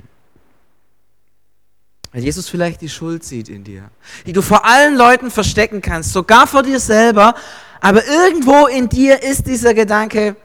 Weil 2.14 2.24
Jesus 2.24 2.48
vielleicht 2.48 2.80
die 2.80 2.88
Schuld 2.88 3.26
sieht 3.26 3.50
in 3.50 3.66
dir, 3.66 3.92
die 4.26 4.32
du 4.32 4.42
vor 4.42 4.64
allen 4.64 4.96
Leuten 4.96 5.32
verstecken 5.32 5.82
kannst, 5.82 6.14
sogar 6.14 6.48
vor 6.48 6.64
dir 6.64 6.80
selber, 6.80 7.36
aber 7.82 8.08
irgendwo 8.08 8.68
in 8.68 8.88
dir 8.88 9.22
ist 9.22 9.46
dieser 9.48 9.74
Gedanke, 9.74 10.38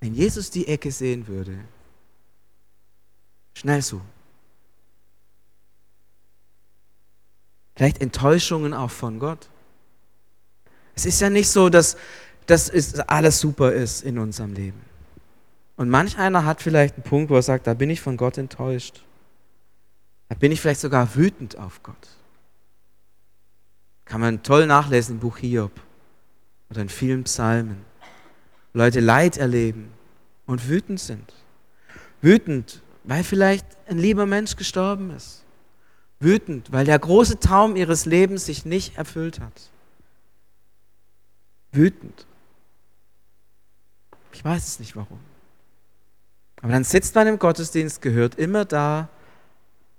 wenn 0.00 0.12
Jesus 0.12 0.50
die 0.50 0.68
Ecke 0.68 0.92
sehen 0.92 1.26
würde, 1.26 1.58
schnell 3.58 3.82
so. 3.82 4.00
Vielleicht 7.76 8.00
Enttäuschungen 8.00 8.74
auch 8.74 8.90
von 8.90 9.18
Gott. 9.18 9.48
Es 10.94 11.06
ist 11.06 11.20
ja 11.20 11.30
nicht 11.30 11.48
so, 11.48 11.68
dass 11.68 11.96
das 12.46 12.70
alles 13.00 13.38
super 13.38 13.72
ist 13.72 14.02
in 14.02 14.18
unserem 14.18 14.54
Leben. 14.54 14.80
Und 15.76 15.88
manch 15.88 16.18
einer 16.18 16.44
hat 16.44 16.60
vielleicht 16.60 16.94
einen 16.94 17.04
Punkt, 17.04 17.30
wo 17.30 17.36
er 17.36 17.42
sagt, 17.42 17.68
da 17.68 17.74
bin 17.74 17.88
ich 17.88 18.00
von 18.00 18.16
Gott 18.16 18.36
enttäuscht. 18.36 19.04
Da 20.28 20.34
bin 20.34 20.50
ich 20.50 20.60
vielleicht 20.60 20.80
sogar 20.80 21.14
wütend 21.14 21.56
auf 21.56 21.82
Gott. 21.82 22.08
Kann 24.04 24.20
man 24.20 24.42
toll 24.42 24.66
nachlesen 24.66 25.16
im 25.16 25.20
Buch 25.20 25.38
Hiob 25.38 25.70
oder 26.70 26.82
in 26.82 26.88
vielen 26.88 27.24
Psalmen. 27.24 27.84
Leute 28.72 29.00
Leid 29.00 29.36
erleben 29.36 29.92
und 30.46 30.68
wütend 30.68 30.98
sind. 30.98 31.32
Wütend, 32.20 32.82
weil 33.08 33.24
vielleicht 33.24 33.66
ein 33.88 33.98
lieber 33.98 34.26
Mensch 34.26 34.54
gestorben 34.54 35.10
ist. 35.10 35.42
Wütend, 36.20 36.70
weil 36.72 36.84
der 36.84 36.98
große 36.98 37.40
Traum 37.40 37.74
ihres 37.74 38.04
Lebens 38.04 38.46
sich 38.46 38.64
nicht 38.64 38.96
erfüllt 38.96 39.40
hat 39.40 39.70
wütend. 41.72 42.26
Ich 44.32 44.44
weiß 44.44 44.66
es 44.66 44.78
nicht 44.78 44.96
warum. 44.96 45.18
Aber 46.60 46.72
dann 46.72 46.84
sitzt 46.84 47.14
man 47.14 47.26
im 47.26 47.38
Gottesdienst, 47.38 48.02
gehört 48.02 48.34
immer 48.36 48.64
da 48.64 49.08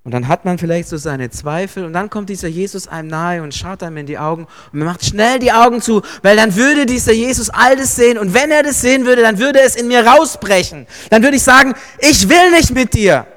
und 0.03 0.11
dann 0.11 0.27
hat 0.27 0.45
man 0.45 0.57
vielleicht 0.57 0.89
so 0.89 0.97
seine 0.97 1.29
Zweifel 1.29 1.85
und 1.85 1.93
dann 1.93 2.09
kommt 2.09 2.29
dieser 2.29 2.47
Jesus 2.47 2.87
einem 2.87 3.09
nahe 3.09 3.43
und 3.43 3.53
schaut 3.53 3.83
einem 3.83 3.97
in 3.97 4.05
die 4.05 4.17
Augen 4.17 4.47
und 4.71 4.79
man 4.79 4.87
macht 4.87 5.05
schnell 5.05 5.39
die 5.39 5.51
Augen 5.51 5.81
zu, 5.81 6.01
weil 6.23 6.35
dann 6.35 6.55
würde 6.55 6.85
dieser 6.85 7.11
Jesus 7.11 7.49
all 7.49 7.75
das 7.75 7.95
sehen 7.95 8.17
und 8.17 8.33
wenn 8.33 8.49
er 8.49 8.63
das 8.63 8.81
sehen 8.81 9.05
würde, 9.05 9.21
dann 9.21 9.39
würde 9.39 9.59
es 9.59 9.75
in 9.75 9.87
mir 9.87 10.05
rausbrechen. 10.05 10.87
Dann 11.09 11.21
würde 11.21 11.37
ich 11.37 11.43
sagen, 11.43 11.73
ich 11.99 12.29
will 12.29 12.51
nicht 12.51 12.71
mit 12.71 12.93
dir. 12.93 13.27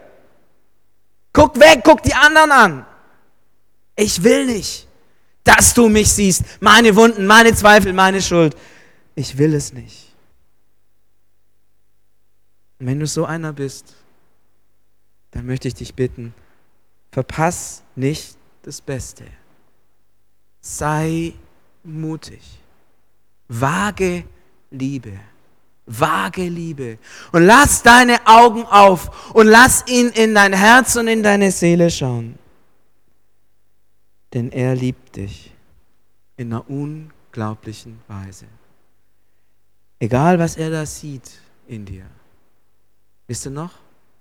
Guck 1.32 1.58
weg, 1.58 1.80
guck 1.84 2.02
die 2.02 2.14
anderen 2.14 2.52
an. 2.52 2.86
Ich 3.96 4.22
will 4.22 4.46
nicht 4.46 4.86
dass 5.44 5.74
du 5.74 5.88
mich 5.88 6.10
siehst, 6.12 6.44
meine 6.60 6.94
Wunden, 6.96 7.26
meine 7.26 7.54
Zweifel, 7.54 7.92
meine 7.92 8.22
Schuld. 8.22 8.56
Ich 9.14 9.38
will 9.38 9.54
es 9.54 9.72
nicht. 9.72 10.14
Und 12.78 12.86
wenn 12.86 13.00
du 13.00 13.06
so 13.06 13.24
einer 13.24 13.52
bist, 13.52 13.94
dann 15.32 15.46
möchte 15.46 15.68
ich 15.68 15.74
dich 15.74 15.94
bitten, 15.94 16.34
verpass 17.12 17.84
nicht 17.94 18.36
das 18.62 18.80
Beste. 18.80 19.24
Sei 20.60 21.34
mutig. 21.84 22.42
Wage 23.48 24.24
Liebe. 24.72 25.12
Wage 25.86 26.48
Liebe. 26.48 26.98
Und 27.30 27.44
lass 27.44 27.84
deine 27.84 28.26
Augen 28.26 28.64
auf 28.64 29.32
und 29.34 29.46
lass 29.46 29.84
ihn 29.86 30.08
in 30.08 30.34
dein 30.34 30.52
Herz 30.52 30.96
und 30.96 31.06
in 31.06 31.22
deine 31.22 31.52
Seele 31.52 31.88
schauen 31.88 32.38
denn 34.32 34.50
er 34.50 34.74
liebt 34.74 35.16
dich 35.16 35.52
in 36.36 36.52
einer 36.52 36.68
unglaublichen 36.68 38.00
Weise. 38.08 38.46
Egal, 39.98 40.38
was 40.38 40.56
er 40.56 40.70
da 40.70 40.86
sieht 40.86 41.30
in 41.66 41.84
dir. 41.84 42.06
Wisst 43.26 43.46
ihr 43.46 43.50
noch, 43.50 43.74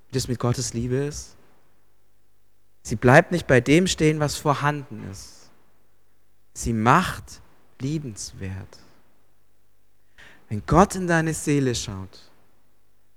wie 0.07 0.13
das 0.13 0.27
mit 0.27 0.37
Gottes 0.37 0.73
Liebe 0.73 0.95
ist? 0.95 1.35
Sie 2.83 2.95
bleibt 2.95 3.31
nicht 3.31 3.47
bei 3.47 3.61
dem 3.61 3.87
stehen, 3.87 4.19
was 4.19 4.35
vorhanden 4.35 5.09
ist. 5.09 5.49
Sie 6.53 6.73
macht 6.73 7.41
liebenswert. 7.79 8.79
Wenn 10.49 10.63
Gott 10.65 10.95
in 10.95 11.07
deine 11.07 11.33
Seele 11.33 11.73
schaut, 11.75 12.29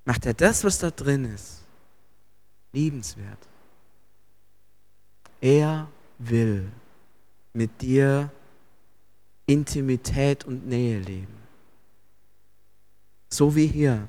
macht 0.05 0.27
er 0.27 0.35
das, 0.35 0.63
was 0.65 0.79
da 0.79 0.91
drin 0.91 1.25
ist, 1.25 1.63
liebenswert. 2.73 3.39
Er 5.41 5.89
will 6.19 6.71
mit 7.53 7.83
dir 7.83 8.31
Intimität 9.47 10.45
und 10.45 10.67
Nähe 10.67 11.01
leben. 11.01 11.37
So 13.29 13.55
wie 13.55 13.67
hier. 13.67 14.07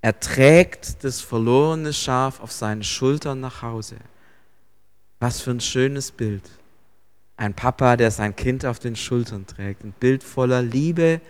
Er 0.00 0.18
trägt 0.18 1.04
das 1.04 1.20
verlorene 1.20 1.92
Schaf 1.92 2.40
auf 2.40 2.52
seinen 2.52 2.82
Schultern 2.82 3.40
nach 3.40 3.62
Hause. 3.62 3.96
Was 5.20 5.40
für 5.40 5.52
ein 5.52 5.60
schönes 5.60 6.10
Bild. 6.10 6.42
Ein 7.36 7.54
Papa, 7.54 7.96
der 7.96 8.10
sein 8.10 8.34
Kind 8.34 8.66
auf 8.66 8.78
den 8.78 8.96
Schultern 8.96 9.46
trägt. 9.46 9.84
Ein 9.84 9.92
Bild 9.92 10.24
voller 10.24 10.62
Liebe 10.62 11.20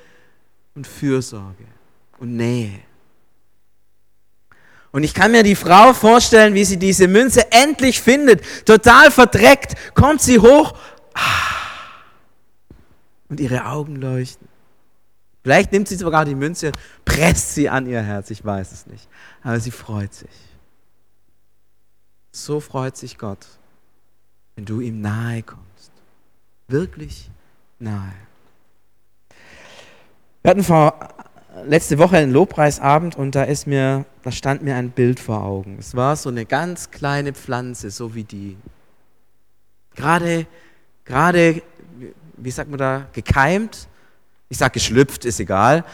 und 0.74 0.86
Fürsorge 0.86 1.66
und 2.18 2.36
Nähe. 2.36 2.80
Und 4.92 5.04
ich 5.04 5.14
kann 5.14 5.32
mir 5.32 5.42
die 5.42 5.54
Frau 5.54 5.92
vorstellen, 5.92 6.54
wie 6.54 6.64
sie 6.64 6.76
diese 6.76 7.06
Münze 7.06 7.52
endlich 7.52 8.00
findet. 8.00 8.42
Total 8.66 9.10
verdreckt, 9.10 9.94
kommt 9.94 10.20
sie 10.20 10.38
hoch 10.38 10.76
und 13.28 13.38
ihre 13.38 13.66
Augen 13.66 13.96
leuchten. 13.96 14.48
Vielleicht 15.42 15.72
nimmt 15.72 15.88
sie 15.88 15.96
sogar 15.96 16.24
die 16.24 16.34
Münze 16.34 16.68
und 16.68 16.78
presst 17.04 17.54
sie 17.54 17.68
an 17.68 17.86
ihr 17.86 18.02
Herz, 18.02 18.30
ich 18.30 18.44
weiß 18.44 18.72
es 18.72 18.86
nicht. 18.86 19.08
Aber 19.42 19.58
sie 19.58 19.70
freut 19.70 20.12
sich. 20.12 20.28
So 22.32 22.60
freut 22.60 22.96
sich 22.96 23.16
Gott, 23.16 23.46
wenn 24.60 24.66
du 24.66 24.80
ihm 24.82 25.00
nahe 25.00 25.42
kommst. 25.42 25.90
Wirklich 26.68 27.30
nahe. 27.78 28.12
Wir 30.42 30.50
hatten 30.50 30.62
vor 30.62 30.98
letzte 31.64 31.96
Woche 31.96 32.18
einen 32.18 32.30
Lobpreisabend 32.30 33.16
und 33.16 33.34
da 33.34 33.44
ist 33.44 33.66
mir, 33.66 34.04
da 34.22 34.30
stand 34.30 34.62
mir 34.62 34.76
ein 34.76 34.90
Bild 34.90 35.18
vor 35.18 35.42
Augen. 35.42 35.78
Es 35.80 35.96
war 35.96 36.14
so 36.14 36.28
eine 36.28 36.44
ganz 36.44 36.90
kleine 36.90 37.32
Pflanze, 37.32 37.90
so 37.90 38.14
wie 38.14 38.24
die. 38.24 38.58
Gerade, 39.94 40.46
gerade, 41.06 41.62
wie 42.36 42.50
sagt 42.50 42.68
man 42.68 42.78
da, 42.78 43.06
gekeimt. 43.14 43.88
Ich 44.50 44.58
sage 44.58 44.74
geschlüpft, 44.74 45.24
ist 45.24 45.40
egal. 45.40 45.86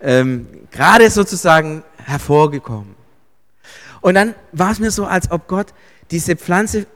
Ähm, 0.00 0.48
gerade 0.70 1.10
sozusagen 1.10 1.84
hervorgekommen. 1.98 2.94
Und 4.00 4.14
dann 4.14 4.34
war 4.52 4.72
es 4.72 4.78
mir 4.78 4.90
so, 4.90 5.04
als 5.04 5.30
ob 5.30 5.46
Gott 5.46 5.74
diese 6.10 6.36
Pflanze 6.36 6.86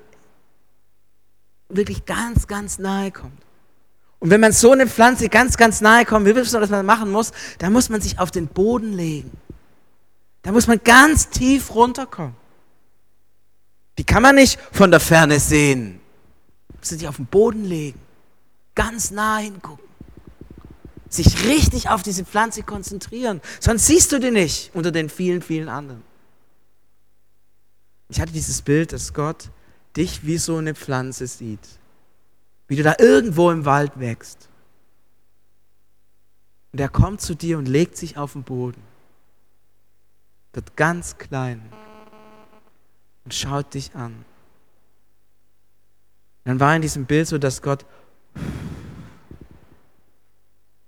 wirklich 1.69 2.07
ganz, 2.07 2.47
ganz 2.47 2.79
nahe 2.79 3.11
kommt. 3.11 3.41
Und 4.21 4.31
wenn 4.31 4.41
man 4.41 4.53
so 4.53 4.73
eine 4.73 4.87
Pflanze 4.87 5.29
ganz, 5.29 5.57
ganz 5.57 5.81
nahe 5.81 6.05
kommt, 6.05 6.27
wie 6.27 6.35
wissen 6.35 6.55
wir, 6.55 6.61
was 6.61 6.71
man 6.71 6.85
machen 6.85 7.11
muss? 7.11 7.33
Da 7.59 7.71
muss 7.71 7.89
man 7.89 8.01
sich 8.01 8.19
auf 8.19 8.31
den 8.31 8.49
Boden 8.49 8.93
legen. 8.93 9.31
Da 10.43 10.53
muss 10.53 10.67
man 10.67 10.81
ganz 10.83 11.29
tief 11.29 11.75
runterkommen. 11.75 12.35
Die 13.99 14.05
kann 14.05 14.23
man 14.23 14.37
nicht 14.37 14.59
von 14.73 14.91
der 14.91 15.01
Ferne 15.01 15.41
sehen. 15.41 16.01
du 16.89 16.97
dich 16.97 17.09
auf 17.09 17.17
den 17.17 17.27
Boden 17.27 17.65
legen, 17.65 18.01
ganz 18.75 19.11
nah 19.11 19.39
hingucken, 19.39 19.85
sich 21.09 21.45
richtig 21.45 21.91
auf 21.91 22.03
diese 22.03 22.25
Pflanze 22.25 22.63
konzentrieren, 22.63 23.41
sonst 23.61 23.87
siehst 23.87 24.13
du 24.13 24.21
die 24.21 24.31
nicht 24.31 24.71
unter 24.75 24.93
den 24.93 25.11
vielen, 25.11 25.43
vielen 25.43 25.69
anderen. 25.69 26.03
Ich 28.09 28.21
hatte 28.21 28.33
dieses 28.33 28.63
Bild, 28.63 28.93
dass 28.93 29.13
Gott 29.13 29.51
dich 29.97 30.27
wie 30.27 30.39
so 30.39 30.57
eine 30.57 30.75
Pflanze 30.75 31.27
sieht, 31.27 31.67
wie 32.67 32.77
du 32.77 32.83
da 32.83 32.97
irgendwo 32.99 33.51
im 33.51 33.65
Wald 33.65 33.99
wächst. 33.99 34.49
Und 36.73 36.81
er 36.81 36.89
kommt 36.89 37.21
zu 37.21 37.35
dir 37.35 37.59
und 37.59 37.67
legt 37.67 37.97
sich 37.97 38.17
auf 38.17 38.35
den 38.35 38.43
Boden, 38.43 38.83
dort 40.53 40.77
ganz 40.77 41.17
klein, 41.19 41.63
und 43.25 43.35
schaut 43.35 43.75
dich 43.75 43.95
an. 43.95 44.25
dann 46.45 46.61
war 46.61 46.75
in 46.75 46.83
diesem 46.83 47.05
Bild 47.05 47.29
so, 47.29 47.37
dass 47.37 47.61
Gott 47.61 47.85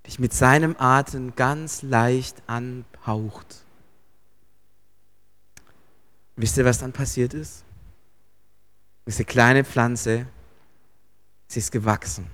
dich 0.06 0.18
mit 0.18 0.32
seinem 0.32 0.74
Atem 0.78 1.34
ganz 1.36 1.82
leicht 1.82 2.42
anhaucht. 2.46 3.64
Wisst 6.36 6.56
ihr, 6.56 6.64
was 6.64 6.78
dann 6.78 6.92
passiert 6.92 7.34
ist? 7.34 7.64
Diese 9.10 9.24
kleine 9.24 9.64
Pflanze, 9.64 10.26
sie 11.48 11.58
ist 11.58 11.72
gewachsen, 11.72 12.26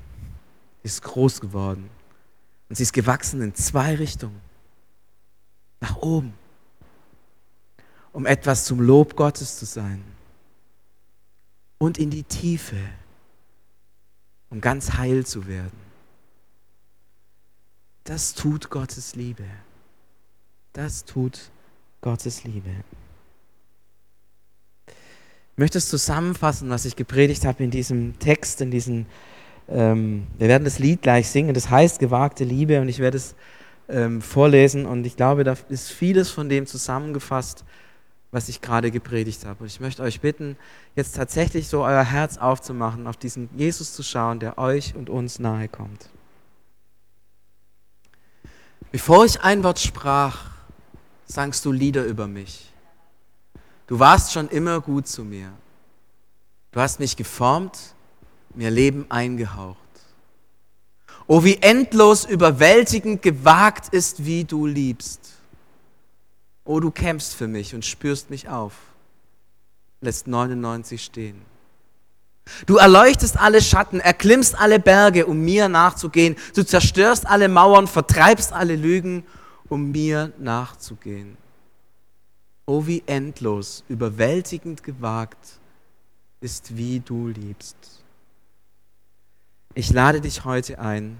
sie 0.82 0.88
ist 0.88 1.02
groß 1.02 1.40
geworden. 1.40 1.88
Und 2.68 2.76
sie 2.76 2.82
ist 2.82 2.92
gewachsen 2.92 3.40
in 3.40 3.54
zwei 3.54 3.94
Richtungen. 3.94 4.40
Nach 5.80 5.96
oben 5.96 6.34
um 8.16 8.24
etwas 8.24 8.64
zum 8.64 8.80
Lob 8.80 9.14
Gottes 9.14 9.58
zu 9.58 9.66
sein. 9.66 10.02
Und 11.76 11.98
in 11.98 12.08
die 12.08 12.22
Tiefe, 12.22 12.78
um 14.48 14.62
ganz 14.62 14.94
heil 14.94 15.26
zu 15.26 15.46
werden. 15.46 15.78
Das 18.04 18.32
tut 18.32 18.70
Gottes 18.70 19.16
Liebe. 19.16 19.44
Das 20.72 21.04
tut 21.04 21.50
Gottes 22.00 22.44
Liebe. 22.44 22.70
Ich 25.56 25.58
möchte 25.58 25.78
es 25.78 25.88
zusammenfassen, 25.88 26.68
was 26.68 26.84
ich 26.84 26.96
gepredigt 26.96 27.46
habe 27.46 27.64
in 27.64 27.70
diesem 27.70 28.18
Text, 28.18 28.60
in 28.60 28.70
diesem, 28.70 29.06
ähm, 29.70 30.26
wir 30.36 30.48
werden 30.48 30.64
das 30.64 30.78
Lied 30.78 31.00
gleich 31.00 31.30
singen, 31.30 31.54
das 31.54 31.70
heißt 31.70 31.98
gewagte 31.98 32.44
Liebe 32.44 32.78
und 32.78 32.90
ich 32.90 32.98
werde 32.98 33.16
es 33.16 33.34
ähm, 33.88 34.20
vorlesen 34.20 34.84
und 34.84 35.06
ich 35.06 35.16
glaube, 35.16 35.44
da 35.44 35.56
ist 35.70 35.90
vieles 35.90 36.28
von 36.28 36.50
dem 36.50 36.66
zusammengefasst, 36.66 37.64
was 38.32 38.50
ich 38.50 38.60
gerade 38.60 38.90
gepredigt 38.90 39.46
habe. 39.46 39.60
Und 39.60 39.68
ich 39.68 39.80
möchte 39.80 40.02
euch 40.02 40.20
bitten, 40.20 40.58
jetzt 40.94 41.16
tatsächlich 41.16 41.68
so 41.68 41.84
euer 41.84 42.04
Herz 42.04 42.36
aufzumachen, 42.36 43.06
auf 43.06 43.16
diesen 43.16 43.48
Jesus 43.56 43.94
zu 43.94 44.02
schauen, 44.02 44.40
der 44.40 44.58
euch 44.58 44.94
und 44.94 45.08
uns 45.08 45.38
nahe 45.38 45.68
kommt. 45.68 46.10
Bevor 48.92 49.24
ich 49.24 49.40
ein 49.40 49.64
Wort 49.64 49.78
sprach, 49.78 50.50
sangst 51.24 51.64
du 51.64 51.72
Lieder 51.72 52.04
über 52.04 52.26
mich. 52.26 52.74
Du 53.86 53.98
warst 53.98 54.32
schon 54.32 54.48
immer 54.48 54.80
gut 54.80 55.06
zu 55.06 55.24
mir. 55.24 55.52
Du 56.72 56.80
hast 56.80 56.98
mich 56.98 57.16
geformt, 57.16 57.94
mir 58.54 58.70
Leben 58.70 59.06
eingehaucht. 59.08 59.78
Oh, 61.26 61.44
wie 61.44 61.56
endlos 61.56 62.24
überwältigend 62.24 63.22
gewagt 63.22 63.92
ist, 63.92 64.24
wie 64.24 64.44
du 64.44 64.66
liebst. 64.66 65.20
Oh, 66.64 66.80
du 66.80 66.90
kämpfst 66.90 67.34
für 67.34 67.48
mich 67.48 67.74
und 67.74 67.84
spürst 67.84 68.30
mich 68.30 68.48
auf. 68.48 68.74
Lässt 70.00 70.26
99 70.26 71.02
stehen. 71.02 71.42
Du 72.66 72.76
erleuchtest 72.76 73.38
alle 73.38 73.60
Schatten, 73.60 73.98
erklimmst 73.98 74.58
alle 74.58 74.78
Berge, 74.78 75.26
um 75.26 75.40
mir 75.40 75.68
nachzugehen. 75.68 76.36
Du 76.54 76.64
zerstörst 76.64 77.26
alle 77.26 77.48
Mauern, 77.48 77.88
vertreibst 77.88 78.52
alle 78.52 78.76
Lügen, 78.76 79.24
um 79.68 79.90
mir 79.90 80.32
nachzugehen. 80.38 81.36
Oh, 82.66 82.86
wie 82.86 83.02
endlos, 83.06 83.84
überwältigend 83.88 84.82
gewagt 84.82 85.60
ist, 86.40 86.76
wie 86.76 87.00
du 87.00 87.28
liebst. 87.28 87.76
Ich 89.74 89.92
lade 89.92 90.20
dich 90.20 90.44
heute 90.44 90.78
ein, 90.78 91.18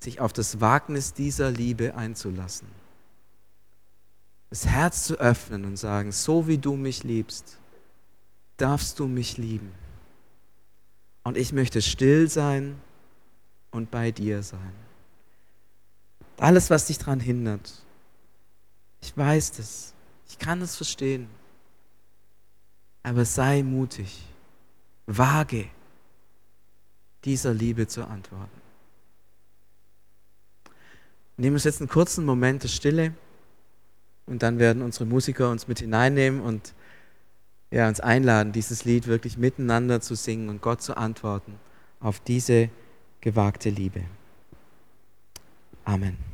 sich 0.00 0.20
auf 0.20 0.32
das 0.32 0.60
Wagnis 0.60 1.14
dieser 1.14 1.50
Liebe 1.50 1.94
einzulassen 1.94 2.66
das 4.52 4.66
Herz 4.66 5.04
zu 5.04 5.18
öffnen 5.18 5.64
und 5.64 5.78
sagen, 5.78 6.12
so 6.12 6.46
wie 6.46 6.58
du 6.58 6.76
mich 6.76 7.04
liebst, 7.04 7.56
darfst 8.58 8.98
du 8.98 9.06
mich 9.06 9.38
lieben. 9.38 9.72
Und 11.22 11.38
ich 11.38 11.54
möchte 11.54 11.80
still 11.80 12.28
sein 12.28 12.78
und 13.70 13.90
bei 13.90 14.10
dir 14.10 14.42
sein. 14.42 14.74
Alles, 16.36 16.68
was 16.68 16.88
dich 16.88 16.98
daran 16.98 17.18
hindert, 17.18 17.82
ich 19.00 19.16
weiß 19.16 19.52
das, 19.52 19.91
ich 20.32 20.38
kann 20.38 20.62
es 20.62 20.76
verstehen. 20.76 21.28
Aber 23.02 23.26
sei 23.26 23.62
mutig, 23.62 24.22
wage 25.06 25.66
dieser 27.24 27.52
Liebe 27.52 27.86
zu 27.86 28.06
antworten. 28.06 28.60
Nehmen 31.36 31.52
wir 31.52 31.56
uns 31.56 31.64
jetzt 31.64 31.80
einen 31.80 31.90
kurzen 31.90 32.24
Moment 32.24 32.62
der 32.62 32.68
Stille. 32.68 33.14
Und 34.24 34.42
dann 34.42 34.58
werden 34.58 34.82
unsere 34.82 35.04
Musiker 35.04 35.50
uns 35.50 35.68
mit 35.68 35.80
hineinnehmen 35.80 36.40
und 36.40 36.72
ja, 37.70 37.88
uns 37.88 38.00
einladen, 38.00 38.52
dieses 38.52 38.84
Lied 38.84 39.06
wirklich 39.06 39.36
miteinander 39.36 40.00
zu 40.00 40.14
singen 40.14 40.48
und 40.48 40.62
Gott 40.62 40.80
zu 40.80 40.96
antworten 40.96 41.58
auf 42.00 42.20
diese 42.20 42.70
gewagte 43.20 43.68
Liebe. 43.68 44.04
Amen. 45.84 46.31